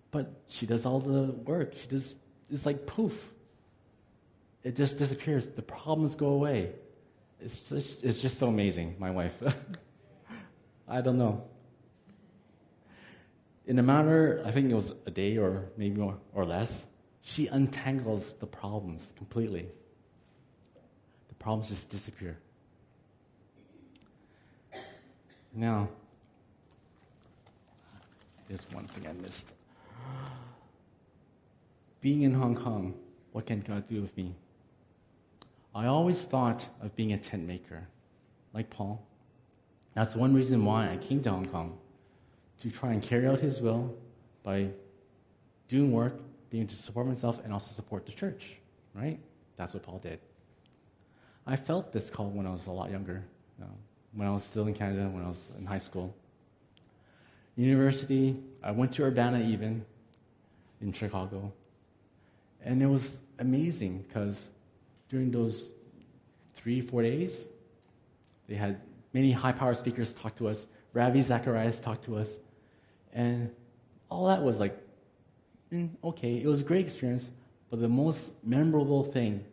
but 0.10 0.32
she 0.48 0.66
does 0.66 0.86
all 0.86 1.02
the 1.02 1.34
work. 1.34 1.74
She 1.76 1.88
does, 1.88 2.16
it's 2.50 2.66
like 2.66 2.86
poof. 2.86 3.34
It 4.64 4.78
just 4.78 4.98
disappears. 4.98 5.48
The 5.48 5.62
problems 5.62 6.16
go 6.16 6.28
away. 6.28 6.72
It's 7.42 7.58
just, 7.58 8.02
it's 8.06 8.22
just 8.22 8.38
so 8.38 8.48
amazing, 8.48 8.96
my 8.98 9.12
wife. 9.12 9.44
I 10.88 11.02
don't 11.02 11.18
know. 11.18 11.44
In 13.68 13.78
a 13.78 13.84
matter, 13.84 14.42
I 14.46 14.52
think 14.52 14.72
it 14.72 14.76
was 14.76 14.94
a 15.06 15.12
day 15.12 15.36
or 15.36 15.70
maybe 15.76 16.00
more 16.00 16.18
or 16.34 16.46
less, 16.46 16.88
she 17.24 17.48
untangles 17.48 18.36
the 18.36 18.48
problems 18.48 19.14
completely. 19.18 19.68
The 21.28 21.36
problems 21.36 21.68
just 21.68 21.90
disappear. 21.90 22.38
Now, 25.54 25.90
there's 28.48 28.66
one 28.72 28.88
thing 28.88 29.08
I 29.08 29.14
missed. 29.14 29.54
Being 32.00 32.24
in 32.24 32.34
Hong 32.34 32.56
Kong, 32.56 32.94
what 33.32 33.46
can 33.46 33.62
God 33.62 33.88
do 33.88 34.02
with 34.02 34.16
me? 34.18 34.34
I 35.74 35.86
always 35.86 36.24
thought 36.24 36.68
of 36.82 36.96
being 36.96 37.14
a 37.14 37.18
tent 37.18 37.48
maker, 37.48 37.88
like 38.54 38.70
Paul. 38.70 39.06
That's 39.94 40.16
one 40.16 40.34
reason 40.34 40.66
why 40.66 40.92
I 40.92 40.98
came 40.98 41.22
to 41.24 41.30
Hong 41.30 41.46
Kong, 41.46 41.78
to 42.60 42.70
try 42.70 42.94
and 42.94 43.02
carry 43.02 43.28
out 43.28 43.40
his 43.40 43.62
will 43.62 43.96
by 44.44 44.70
doing 45.68 45.92
work, 45.92 46.20
being 46.50 46.68
to 46.68 46.76
support 46.76 47.08
myself, 47.08 47.42
and 47.44 47.54
also 47.54 47.72
support 47.72 48.06
the 48.06 48.12
church, 48.12 48.58
right? 48.94 49.20
That's 49.58 49.74
what 49.74 49.84
Paul 49.84 50.00
did. 50.00 50.20
I 51.46 51.56
felt 51.56 51.92
this 51.92 52.10
call 52.10 52.30
when 52.30 52.46
I 52.46 52.52
was 52.52 52.68
a 52.68 52.72
lot 52.72 52.92
younger. 52.92 53.24
You 53.58 53.66
know, 53.66 53.72
when 54.14 54.28
I 54.28 54.32
was 54.32 54.44
still 54.44 54.68
in 54.68 54.74
Canada, 54.74 55.10
when 55.10 55.24
I 55.24 55.28
was 55.28 55.52
in 55.58 55.66
high 55.66 55.80
school. 55.80 56.16
University, 57.56 58.38
I 58.64 58.72
went 58.72 58.94
to 58.94 59.04
Urbana 59.04 59.44
even 59.44 59.86
in 60.82 60.94
Chicago. 60.94 61.52
And 62.64 62.82
it 62.82 62.88
was 62.88 63.20
amazing 63.40 64.06
because 64.08 64.50
during 65.10 65.32
those 65.32 65.72
three, 66.56 66.82
four 66.82 67.02
days, 67.02 67.48
they 68.48 68.56
had 68.56 68.82
many 69.14 69.32
high 69.32 69.52
power 69.52 69.74
speakers 69.74 70.14
talk 70.14 70.36
to 70.38 70.48
us. 70.48 70.68
Ravi 70.94 71.22
Zacharias 71.22 71.80
talked 71.80 72.06
to 72.06 72.18
us. 72.18 72.38
And 73.14 73.52
all 74.10 74.28
that 74.28 74.42
was 74.42 74.60
like, 74.60 74.78
mm, 75.72 75.90
okay, 76.04 76.38
it 76.38 76.48
was 76.48 76.62
a 76.62 76.64
great 76.64 76.86
experience, 76.86 77.30
but 77.70 77.80
the 77.80 77.88
most 77.88 78.34
memorable 78.44 79.04
thing 79.04 79.44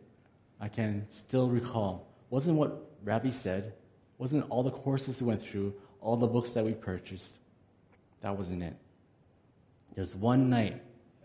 I 0.59 0.67
can 0.67 1.05
still 1.09 1.49
recall 1.49 2.07
wasn't 2.29 2.57
what 2.57 2.89
Ravi 3.03 3.31
said, 3.31 3.73
wasn't 4.19 4.45
all 4.49 4.61
the 4.61 4.69
courses 4.69 5.21
we 5.21 5.29
went 5.29 5.41
through, 5.41 5.73
all 6.01 6.15
the 6.17 6.27
books 6.27 6.51
that 6.51 6.63
we 6.63 6.73
purchased. 6.73 7.37
That 8.21 8.37
wasn't 8.37 8.61
it. 8.61 8.75
There's 9.95 10.15
one 10.15 10.49
night, 10.49 10.83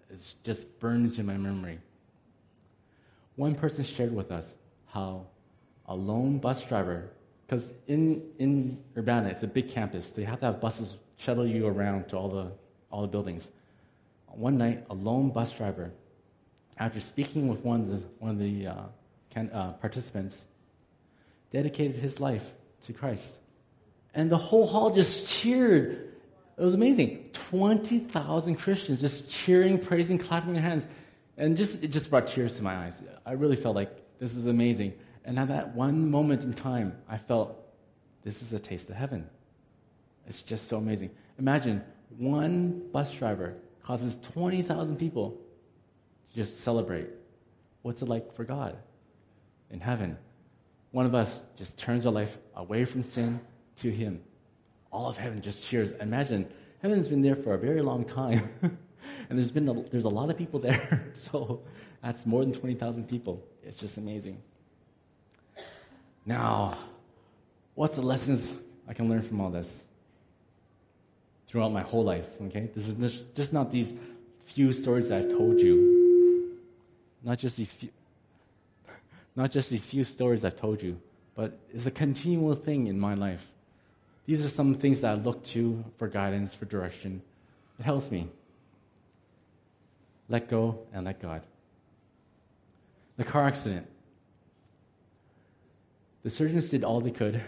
it's 0.09 0.37
just 0.45 0.79
burned 0.79 1.05
into 1.05 1.23
my 1.23 1.37
memory. 1.37 1.81
One 3.37 3.55
person 3.57 3.85
shared 3.85 4.15
with 4.15 4.31
us 4.31 4.55
how 4.87 5.27
a 5.87 5.95
lone 5.95 6.39
bus 6.39 6.63
driver, 6.63 7.11
because 7.47 7.75
in, 7.89 8.23
in 8.39 8.79
Urbana, 8.97 9.29
it's 9.29 9.43
a 9.43 9.49
big 9.49 9.69
campus, 9.69 10.11
they 10.11 10.23
have 10.23 10.39
to 10.41 10.47
have 10.47 10.61
buses 10.61 10.97
shuttle 11.17 11.47
you 11.47 11.67
around 11.67 12.09
to 12.09 12.17
all 12.17 12.29
the, 12.29 12.53
all 12.91 13.03
the 13.03 13.09
buildings. 13.09 13.51
One 14.29 14.57
night, 14.57 14.85
a 14.89 14.95
lone 14.95 15.31
bus 15.31 15.51
driver, 15.51 15.93
after 16.79 17.01
speaking 17.01 17.49
with 17.49 17.61
one 17.61 17.83
of 17.83 17.89
the, 17.89 18.07
one 18.19 18.31
of 18.33 18.39
the 18.39 18.67
uh, 18.69 18.83
can, 19.31 19.51
uh, 19.51 19.73
participants, 19.73 20.47
dedicated 21.51 21.97
his 21.97 22.21
life 22.21 22.53
to 22.87 22.93
Christ. 22.93 23.39
And 24.15 24.31
the 24.31 24.39
whole 24.39 24.67
hall 24.67 24.95
just 24.95 25.29
cheered. 25.29 26.13
It 26.57 26.63
was 26.63 26.75
amazing. 26.75 27.31
20,000 27.33 28.57
Christians 28.57 29.01
just 29.01 29.29
cheering, 29.29 29.79
praising, 29.79 30.19
clapping 30.19 30.53
their 30.53 30.63
hands. 30.63 30.87
And 31.37 31.57
just, 31.57 31.83
it 31.83 31.89
just 31.89 32.11
brought 32.11 32.29
tears 32.29 32.57
to 32.57 32.63
my 32.63 32.77
eyes. 32.87 33.03
I 33.27 33.33
really 33.33 33.57
felt 33.57 33.75
like 33.75 33.91
this 34.21 34.35
is 34.35 34.47
amazing. 34.47 34.95
And 35.25 35.39
at 35.39 35.49
that 35.49 35.75
one 35.75 36.11
moment 36.11 36.45
in 36.45 36.55
time, 36.55 36.97
I 37.09 37.19
felt 37.19 37.61
this 38.23 38.41
is 38.41 38.53
a 38.53 38.59
taste 38.59 38.89
of 38.89 38.97
heaven. 38.97 39.29
It's 40.27 40.43
just 40.43 40.69
so 40.69 40.79
amazing. 40.79 41.11
Imagine 41.39 41.83
one 42.17 42.89
bus 42.93 43.11
driver 43.11 43.57
causes 43.83 44.17
20,000 44.33 44.97
people 44.97 45.37
to 46.29 46.35
just 46.35 46.61
celebrate. 46.61 47.09
What's 47.83 48.01
it 48.01 48.09
like 48.09 48.35
for 48.35 48.45
God 48.45 48.77
in 49.71 49.81
heaven? 49.81 50.17
One 50.95 51.07
of 51.07 51.15
us 51.17 51.41
just 51.57 51.77
turns 51.77 52.07
our 52.07 52.13
life 52.13 52.39
away 52.55 52.85
from 52.85 53.03
sin 53.03 53.41
to 53.75 53.91
Him. 53.91 54.23
All 54.93 55.09
of 55.09 55.17
heaven 55.17 55.43
just 55.43 55.65
cheers. 55.65 55.91
Imagine, 55.91 56.47
heaven's 56.83 57.09
been 57.09 57.21
there 57.21 57.35
for 57.35 57.55
a 57.55 57.59
very 57.59 57.83
long 57.83 58.05
time. 58.05 58.49
and 58.63 59.37
there's 59.37 59.51
been 59.51 59.69
a, 59.69 59.75
there's 59.91 60.05
a 60.05 60.09
lot 60.09 60.31
of 60.31 60.39
people 60.39 60.61
there. 60.61 61.11
so 61.15 61.63
that's 62.01 62.25
more 62.27 62.45
than 62.45 62.53
20,000 62.53 63.09
people. 63.09 63.45
It's 63.65 63.77
just 63.77 63.97
amazing. 63.97 64.41
Now, 66.25 66.79
what's 67.75 67.97
the 67.97 68.03
lessons 68.03 68.53
I 68.87 68.95
can 68.95 69.09
learn 69.09 69.23
from 69.23 69.41
all 69.41 69.51
this? 69.51 69.83
Throughout 71.49 71.73
my 71.73 71.83
whole 71.83 72.05
life, 72.05 72.29
okay? 72.43 72.71
This 72.73 72.87
is 72.87 73.27
just, 73.35 73.53
not 73.53 73.69
these 73.69 73.97
few 74.45 74.73
stories 74.73 75.09
that 75.09 75.23
I've 75.23 75.31
told 75.31 75.59
you. 75.59 76.57
Not 77.25 77.41
just 77.41 77.57
these 77.57 77.73
few, 77.73 77.89
not 79.37 79.51
just 79.51 79.71
these 79.71 79.85
few 79.85 80.05
stories 80.05 80.45
I've 80.45 80.57
told 80.57 80.83
you, 80.83 81.01
but 81.35 81.59
it's 81.73 81.87
a 81.87 81.91
continual 81.91 82.55
thing 82.55 82.87
in 82.87 82.99
my 82.99 83.15
life. 83.15 83.47
These 84.27 84.45
are 84.45 84.49
some 84.49 84.75
things 84.75 85.01
that 85.01 85.11
I 85.11 85.15
look 85.15 85.43
to 85.45 85.85
for 85.99 86.09
guidance, 86.09 86.55
for 86.55 86.65
direction. 86.65 87.21
It 87.79 87.83
helps 87.83 88.11
me. 88.11 88.29
Let 90.29 90.49
go 90.49 90.79
and 90.93 91.05
let 91.05 91.21
God. 91.21 91.43
The 93.17 93.25
car 93.25 93.47
accident. 93.47 93.87
The 96.23 96.31
surgeons 96.31 96.71
did 96.71 96.85
all 96.85 97.01
they 97.01 97.11
could 97.11 97.41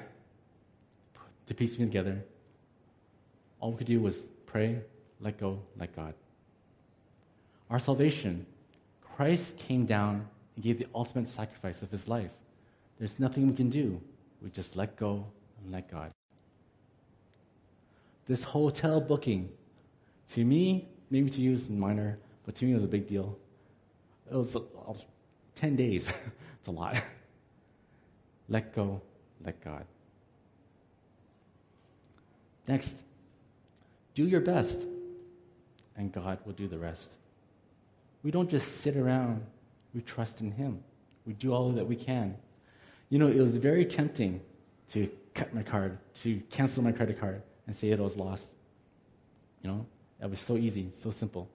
to 1.47 1.55
piece 1.55 1.79
me 1.79 1.87
together. 1.87 2.23
All 3.61 3.73
we 3.73 3.79
could 3.79 3.87
do 3.87 4.01
was 4.01 4.25
pray, 4.45 4.81
let 5.21 5.39
go, 5.39 5.61
let 5.79 5.97
God. 5.97 6.13
Our 7.71 7.79
salvation. 7.79 8.45
Christ 9.17 9.57
came 9.57 9.87
down 9.87 10.29
he 10.57 10.63
gave 10.63 10.79
the 10.79 10.87
ultimate 10.95 11.29
sacrifice 11.29 11.83
of 11.83 11.91
his 11.91 12.09
life. 12.09 12.31
There's 12.99 13.21
nothing 13.21 13.47
we 13.47 13.55
can 13.55 13.69
do. 13.69 14.01
We 14.43 14.51
just 14.51 14.75
let 14.75 14.97
go 14.97 15.27
and 15.63 15.73
let 15.73 15.91
God. 15.91 16.11
This 18.27 18.43
hotel 18.43 19.01
booking, 19.01 19.51
to 20.33 20.45
me, 20.45 20.89
maybe 21.11 21.31
to 21.31 21.41
you 21.41 21.53
is 21.53 21.69
minor, 21.69 22.19
but 22.45 22.55
to 22.57 22.65
me 22.65 22.73
it 22.73 22.75
was 22.75 22.85
a 22.85 22.89
big 22.89 23.07
deal. 23.07 23.39
It 24.31 24.35
was 24.35 24.57
uh, 24.57 24.61
10 25.57 25.77
days. 25.77 26.09
it's 26.59 26.69
a 26.69 26.71
lot. 26.71 26.97
let 28.49 28.75
go, 28.75 29.01
let 29.45 29.63
God. 29.63 29.85
Next, 32.67 33.03
do 34.15 34.27
your 34.27 34.41
best, 34.41 34.87
and 35.97 36.11
God 36.11 36.39
will 36.45 36.55
do 36.55 36.67
the 36.67 36.79
rest. 36.79 37.15
We 38.23 38.31
don't 38.31 38.51
just 38.51 38.79
sit 38.79 38.97
around 38.97 39.45
we 39.97 40.03
trust 40.03 40.43
in 40.43 40.53
Him. 40.53 40.85
We 41.25 41.33
do 41.33 41.53
all 41.53 41.73
that 41.73 41.87
we 41.87 41.97
can. 41.97 42.37
You 43.09 43.19
know, 43.19 43.29
it 43.29 43.41
was 43.41 43.57
very 43.57 43.87
tempting 43.87 44.43
to 44.93 45.11
cut 45.35 45.55
my 45.55 45.63
card, 45.63 45.99
to 46.23 46.41
cancel 46.51 46.85
my 46.85 46.93
credit 46.93 47.19
card, 47.19 47.43
and 47.67 47.75
say 47.75 47.89
it 47.89 47.99
was 47.99 48.17
lost. 48.17 48.53
You 49.63 49.71
know, 49.71 49.87
it 50.23 50.29
was 50.29 50.39
so 50.39 50.57
easy, 50.57 50.91
so 50.95 51.11
simple. 51.11 51.49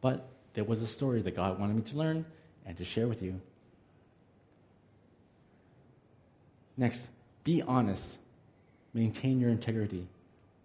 But 0.00 0.28
there 0.54 0.64
was 0.64 0.82
a 0.82 0.86
story 0.86 1.22
that 1.22 1.36
God 1.36 1.60
wanted 1.60 1.76
me 1.76 1.82
to 1.82 1.96
learn 1.96 2.26
and 2.66 2.76
to 2.76 2.84
share 2.84 3.06
with 3.06 3.22
you. 3.22 3.40
Next, 6.76 7.06
be 7.44 7.62
honest. 7.62 8.18
Maintain 8.94 9.38
your 9.38 9.50
integrity. 9.50 10.08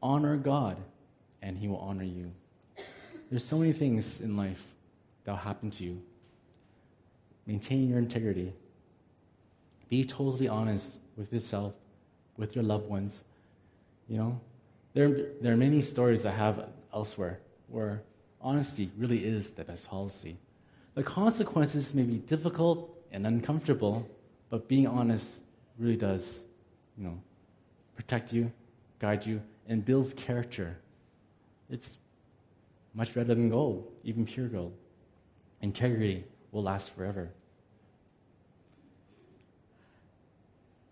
Honor 0.02 0.38
God, 0.38 0.78
and 1.44 1.56
He 1.56 1.68
will 1.68 1.78
honor 1.78 2.04
you. 2.04 2.32
There's 3.30 3.46
so 3.46 3.58
many 3.58 3.74
things 3.74 4.22
in 4.22 4.36
life 4.36 4.64
that 5.24 5.32
will 5.32 5.38
happen 5.38 5.70
to 5.72 5.84
you 5.84 6.02
Maintain 7.45 7.89
your 7.89 7.99
integrity. 7.99 8.54
Be 9.89 10.06
totally 10.06 10.47
honest 10.47 10.99
with 11.17 11.34
yourself, 11.34 11.73
with 12.38 12.56
your 12.56 12.63
loved 12.63 12.88
ones. 12.88 13.23
You 14.08 14.17
know, 14.17 14.41
there, 14.93 15.10
there 15.41 15.54
are 15.54 15.58
many 15.58 15.82
stories 15.82 16.25
I 16.25 16.32
have 16.32 16.69
elsewhere 16.93 17.39
where 17.67 18.04
honesty 18.41 18.91
really 18.97 19.23
is 19.25 19.51
the 19.51 19.63
best 19.63 19.89
policy. 19.89 20.38
The 20.95 21.04
consequences 21.04 21.93
may 21.93 22.04
be 22.04 22.17
difficult 22.17 22.93
and 23.12 23.25
uncomfortable, 23.25 24.08
but 24.49 24.67
being 24.67 24.88
honest 24.88 25.39
really 25.77 25.95
does, 25.95 26.43
you 26.97 27.04
know, 27.06 27.21
protect 27.95 28.34
you, 28.34 28.51
guide 28.99 29.25
you, 29.25 29.41
and 29.67 29.84
builds 29.86 30.13
character. 30.13 30.77
It's 31.69 31.97
much 32.93 33.13
better 33.13 33.34
than 33.34 33.49
gold, 33.49 33.89
even 34.04 34.25
pure 34.25 34.47
gold. 34.47 34.73
Integrity 35.62 36.25
will 36.52 36.64
last 36.64 36.94
forever. 36.96 37.30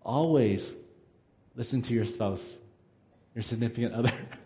Always 0.02 0.74
listen 1.54 1.82
to 1.82 1.94
your 1.94 2.04
spouse, 2.04 2.58
your 3.34 3.42
significant 3.42 3.94
other. 3.94 4.12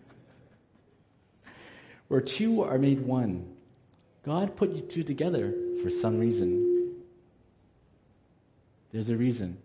Where 2.07 2.21
two 2.21 2.61
are 2.61 2.77
made 2.77 3.01
one, 3.01 3.51
God 4.23 4.55
put 4.55 4.71
you 4.71 4.81
two 4.81 5.03
together 5.03 5.53
for 5.81 5.89
some 5.89 6.19
reason. 6.19 7.01
There's 8.91 9.09
a 9.09 9.15
reason. 9.15 9.57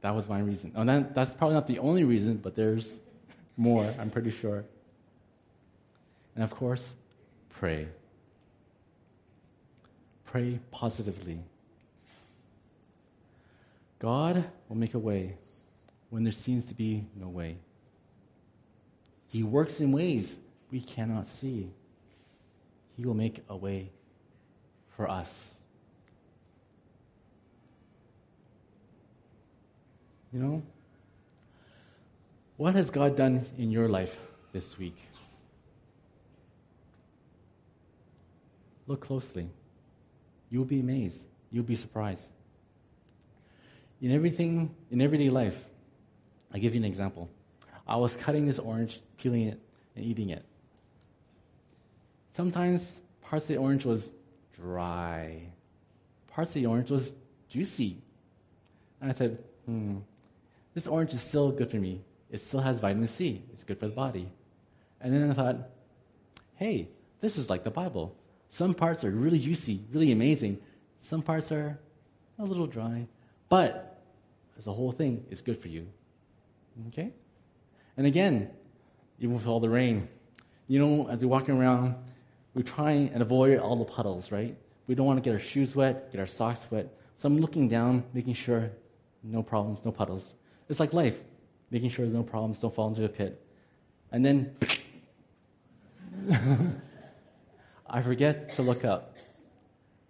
That 0.00 0.14
was 0.14 0.28
my 0.28 0.40
reason. 0.40 0.72
And 0.74 0.88
that, 0.88 1.14
that's 1.14 1.32
probably 1.32 1.54
not 1.54 1.66
the 1.66 1.78
only 1.78 2.04
reason, 2.04 2.36
but 2.36 2.54
there's 2.54 3.00
more, 3.56 3.94
I'm 3.98 4.10
pretty 4.10 4.30
sure. 4.30 4.64
And 6.34 6.44
of 6.44 6.54
course, 6.54 6.94
pray. 7.50 7.88
Pray 10.34 10.58
positively. 10.72 11.38
God 14.00 14.44
will 14.68 14.76
make 14.76 14.94
a 14.94 14.98
way 14.98 15.36
when 16.10 16.24
there 16.24 16.32
seems 16.32 16.64
to 16.64 16.74
be 16.74 17.06
no 17.14 17.28
way. 17.28 17.56
He 19.28 19.44
works 19.44 19.78
in 19.78 19.92
ways 19.92 20.40
we 20.72 20.80
cannot 20.80 21.28
see. 21.28 21.70
He 22.96 23.06
will 23.06 23.14
make 23.14 23.44
a 23.48 23.56
way 23.56 23.90
for 24.96 25.08
us. 25.08 25.54
You 30.32 30.40
know, 30.40 30.62
what 32.56 32.74
has 32.74 32.90
God 32.90 33.14
done 33.16 33.46
in 33.56 33.70
your 33.70 33.88
life 33.88 34.18
this 34.52 34.76
week? 34.80 34.96
Look 38.88 39.00
closely. 39.00 39.48
You'll 40.54 40.64
be 40.64 40.78
amazed. 40.78 41.26
You'll 41.50 41.64
be 41.64 41.74
surprised. 41.74 42.32
In 44.00 44.12
everything, 44.12 44.72
in 44.88 45.00
everyday 45.00 45.28
life, 45.28 45.58
I'll 46.52 46.60
give 46.60 46.76
you 46.76 46.80
an 46.80 46.84
example. 46.84 47.28
I 47.88 47.96
was 47.96 48.14
cutting 48.14 48.46
this 48.46 48.60
orange, 48.60 49.00
peeling 49.18 49.48
it, 49.48 49.60
and 49.96 50.04
eating 50.04 50.30
it. 50.30 50.44
Sometimes 52.34 52.94
parts 53.20 53.46
of 53.46 53.48
the 53.48 53.56
orange 53.56 53.84
was 53.84 54.12
dry. 54.54 55.42
Parts 56.28 56.50
of 56.50 56.54
the 56.54 56.66
orange 56.66 56.92
was 56.92 57.10
juicy. 57.48 58.00
And 59.00 59.10
I 59.10 59.14
said, 59.16 59.42
hmm, 59.66 59.96
this 60.72 60.86
orange 60.86 61.14
is 61.14 61.20
still 61.20 61.50
good 61.50 61.68
for 61.68 61.78
me. 61.78 62.00
It 62.30 62.40
still 62.40 62.60
has 62.60 62.78
vitamin 62.78 63.08
C. 63.08 63.42
It's 63.52 63.64
good 63.64 63.80
for 63.80 63.88
the 63.88 63.94
body. 63.94 64.28
And 65.00 65.12
then 65.12 65.32
I 65.32 65.34
thought, 65.34 65.68
hey, 66.54 66.90
this 67.20 67.38
is 67.38 67.50
like 67.50 67.64
the 67.64 67.72
Bible. 67.72 68.14
Some 68.54 68.72
parts 68.72 69.02
are 69.02 69.10
really 69.10 69.40
juicy, 69.40 69.82
really 69.92 70.12
amazing. 70.12 70.60
Some 71.00 71.22
parts 71.22 71.50
are 71.50 71.76
a 72.38 72.44
little 72.44 72.68
dry. 72.68 73.08
But 73.48 74.00
as 74.56 74.68
a 74.68 74.72
whole 74.72 74.92
thing 74.92 75.24
it's 75.28 75.40
good 75.40 75.60
for 75.60 75.66
you. 75.66 75.88
Okay? 76.86 77.10
And 77.96 78.06
again, 78.06 78.48
even 79.18 79.34
with 79.34 79.48
all 79.48 79.58
the 79.58 79.68
rain, 79.68 80.06
you 80.68 80.78
know, 80.78 81.08
as 81.08 81.24
we're 81.24 81.30
walking 81.30 81.56
around, 81.56 81.96
we 82.54 82.62
try 82.62 82.92
and 82.92 83.20
avoid 83.20 83.58
all 83.58 83.74
the 83.74 83.84
puddles, 83.84 84.30
right? 84.30 84.56
We 84.86 84.94
don't 84.94 85.06
want 85.06 85.16
to 85.16 85.28
get 85.28 85.32
our 85.32 85.40
shoes 85.40 85.74
wet, 85.74 86.12
get 86.12 86.20
our 86.20 86.26
socks 86.28 86.68
wet. 86.70 86.86
So 87.16 87.26
I'm 87.26 87.40
looking 87.40 87.68
down, 87.68 88.04
making 88.12 88.34
sure 88.34 88.70
no 89.24 89.42
problems, 89.42 89.84
no 89.84 89.90
puddles. 89.90 90.36
It's 90.68 90.78
like 90.78 90.92
life, 90.92 91.18
making 91.72 91.90
sure 91.90 92.04
there's 92.04 92.14
no 92.14 92.22
problems, 92.22 92.60
don't 92.60 92.72
fall 92.72 92.86
into 92.86 93.04
a 93.04 93.08
pit. 93.08 93.44
And 94.12 94.24
then 94.24 94.56
I 97.94 98.02
forget 98.02 98.50
to 98.54 98.62
look 98.62 98.84
up. 98.84 99.16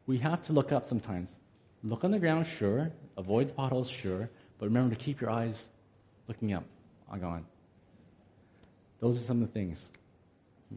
We 0.06 0.16
have 0.16 0.42
to 0.46 0.54
look 0.54 0.72
up 0.72 0.86
sometimes. 0.86 1.38
Look 1.82 2.02
on 2.02 2.12
the 2.12 2.18
ground, 2.18 2.46
sure. 2.46 2.90
Avoid 3.18 3.48
the 3.48 3.52
potholes, 3.52 3.90
sure. 3.90 4.30
But 4.58 4.64
remember 4.64 4.94
to 4.94 4.98
keep 4.98 5.20
your 5.20 5.28
eyes 5.28 5.68
looking 6.26 6.54
up 6.54 6.64
I'll 7.12 7.18
go 7.18 7.26
on 7.26 7.32
God. 7.40 7.44
Those 9.00 9.18
are 9.18 9.26
some 9.26 9.42
of 9.42 9.48
the 9.48 9.52
things 9.52 9.90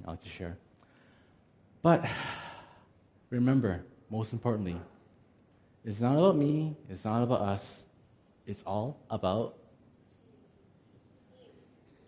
I 0.06 0.12
like 0.12 0.20
to 0.20 0.28
share. 0.28 0.58
But 1.82 2.06
remember, 3.30 3.86
most 4.10 4.34
importantly, 4.34 4.76
it's 5.86 6.02
not 6.02 6.18
about 6.18 6.36
me, 6.36 6.76
it's 6.90 7.06
not 7.06 7.24
about 7.24 7.40
us, 7.40 7.86
it's 8.46 8.64
all 8.64 9.00
about 9.10 9.56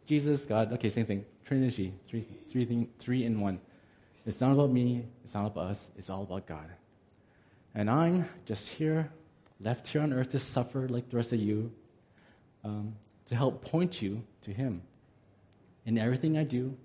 Jesus, 0.06 0.44
God. 0.44 0.74
Okay, 0.74 0.90
same 0.90 1.06
thing. 1.06 1.24
Trinity, 1.46 1.94
three, 2.10 2.28
three, 2.52 2.66
thing, 2.66 2.90
three 3.00 3.24
in 3.24 3.40
one. 3.40 3.62
It's 4.30 4.42
not 4.42 4.52
about 4.52 4.72
me, 4.72 5.06
it's 5.24 5.34
not 5.34 5.48
about 5.48 5.72
us, 5.72 5.90
it's 5.98 6.08
all 6.08 6.22
about 6.22 6.46
God. 6.46 6.70
And 7.74 7.90
I'm 7.90 8.30
just 8.46 8.68
here, 8.68 9.12
left 9.60 9.88
here 9.88 10.02
on 10.04 10.14
earth 10.14 10.30
to 10.30 10.40
suffer 10.40 10.88
like 10.88 11.10
the 11.10 11.18
rest 11.18 11.34
of 11.34 11.40
you, 11.40 11.72
um, 12.64 12.94
to 13.30 13.36
help 13.36 13.66
point 13.66 14.04
you 14.04 14.22
to 14.44 14.54
Him. 14.54 14.84
In 15.88 15.98
everything 15.98 16.38
I 16.38 16.44
do, 16.44 16.78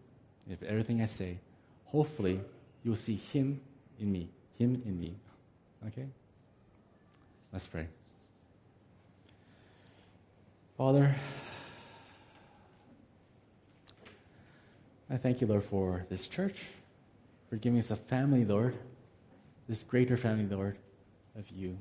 if 0.49 0.63
everything 0.63 1.03
I 1.03 1.05
say, 1.05 1.39
hopefully 1.85 2.41
you'll 2.83 2.97
see 2.97 3.17
Him 3.17 3.61
in 4.01 4.11
me, 4.11 4.31
Him 4.57 4.81
in 4.87 4.99
me. 4.99 5.15
Okay? 5.89 6.07
Let's 7.53 7.67
pray. 7.67 7.89
Father, 10.79 11.15
I 15.11 15.19
thank 15.19 15.43
you, 15.43 15.47
Lord, 15.47 15.65
for 15.65 16.07
this 16.09 16.27
church, 16.27 16.65
for 17.55 17.61
giving 17.61 17.79
us 17.79 17.93
a 17.93 17.97
family, 17.97 18.45
Lord 18.45 18.77
this 19.69 19.83
greater 19.83 20.17
family, 20.17 20.47
Lord, 20.47 20.77
of 21.39 21.49
you. 21.51 21.79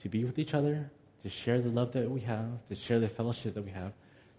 To 0.00 0.08
be 0.08 0.24
with 0.24 0.38
each 0.38 0.54
other, 0.54 0.90
to 1.22 1.28
share 1.28 1.60
the 1.60 1.70
love 1.70 1.92
that 1.92 2.10
we 2.10 2.20
have, 2.20 2.66
to 2.68 2.74
share 2.74 3.00
the 3.00 3.08
fellowship 3.08 3.54
that 3.54 3.64
we 3.64 3.70
have, 3.70 3.92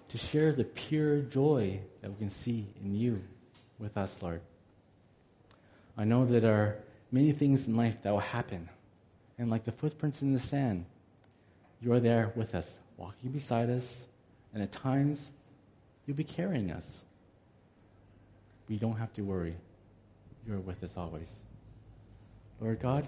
to 0.10 0.18
share 0.18 0.54
the 0.54 0.64
pure 0.64 1.22
joy 1.22 1.80
that 2.02 2.10
we 2.12 2.18
can 2.18 2.30
see 2.30 2.68
in 2.82 2.96
you 2.96 3.22
with 3.80 3.98
us, 3.98 4.22
Lord. 4.22 4.42
I 5.98 6.06
know 6.06 6.26
that 6.26 6.42
there 6.42 6.56
are 6.56 6.78
many 7.12 7.32
things 7.32 7.68
in 7.68 7.76
life 7.76 8.04
that 8.04 8.12
will 8.12 8.20
happen. 8.20 8.70
And 9.38 9.50
like 9.50 9.66
the 9.66 9.72
footprints 9.72 10.22
in 10.22 10.32
the 10.32 10.40
sand, 10.40 10.86
you 11.82 11.92
are 11.92 12.00
there 12.00 12.32
with 12.36 12.56
us, 12.56 12.78
walking 12.96 13.32
beside 13.32 13.70
us, 13.70 13.98
and 14.54 14.64
at 14.64 14.72
times 14.72 15.32
you'll 16.06 16.18
be 16.18 16.24
carrying 16.24 16.72
us. 16.72 17.04
We 18.70 18.78
don't 18.78 18.98
have 18.98 19.12
to 19.14 19.24
worry. 19.24 19.58
You're 20.48 20.60
with 20.60 20.82
us 20.84 20.96
always. 20.96 21.42
Lord 22.62 22.80
God, 22.80 23.08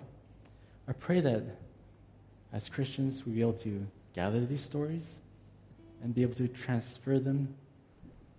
I 0.87 0.91
pray 0.91 1.21
that 1.21 1.43
as 2.51 2.67
Christians 2.67 3.25
we 3.25 3.33
be 3.33 3.41
able 3.41 3.53
to 3.53 3.87
gather 4.13 4.45
these 4.45 4.61
stories 4.61 5.19
and 6.03 6.13
be 6.13 6.21
able 6.21 6.35
to 6.35 6.47
transfer 6.49 7.17
them, 7.17 7.55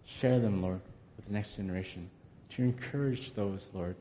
share 0.04 0.38
them, 0.38 0.60
Lord, 0.60 0.80
with 1.16 1.26
the 1.26 1.32
next 1.32 1.56
generation, 1.56 2.10
to 2.50 2.62
encourage 2.62 3.32
those, 3.32 3.70
Lord, 3.72 3.96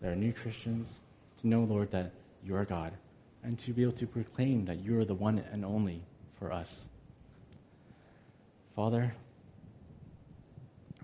that 0.00 0.12
are 0.12 0.16
new 0.16 0.32
Christians, 0.32 1.02
to 1.40 1.48
know, 1.48 1.64
Lord, 1.64 1.90
that 1.90 2.12
you 2.44 2.54
are 2.54 2.64
God, 2.64 2.92
and 3.42 3.58
to 3.60 3.72
be 3.72 3.82
able 3.82 3.92
to 3.92 4.06
proclaim 4.06 4.64
that 4.64 4.78
you 4.78 4.98
are 4.98 5.04
the 5.04 5.14
one 5.14 5.42
and 5.52 5.64
only 5.64 6.02
for 6.38 6.52
us. 6.52 6.86
Father, 8.74 9.12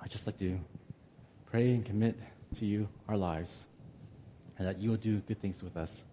I 0.00 0.08
just 0.08 0.26
like 0.26 0.38
to 0.38 0.58
pray 1.50 1.74
and 1.74 1.84
commit 1.84 2.16
to 2.54 2.66
you 2.66 2.88
our 3.08 3.16
lives 3.16 3.64
and 4.58 4.66
that 4.66 4.78
you 4.80 4.90
will 4.90 4.96
do 4.96 5.20
good 5.20 5.40
things 5.40 5.62
with 5.62 5.76
us. 5.76 6.04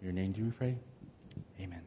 In 0.00 0.04
your 0.06 0.14
name 0.14 0.32
do 0.32 0.44
we 0.44 0.50
pray? 0.50 0.76
Amen. 1.60 1.82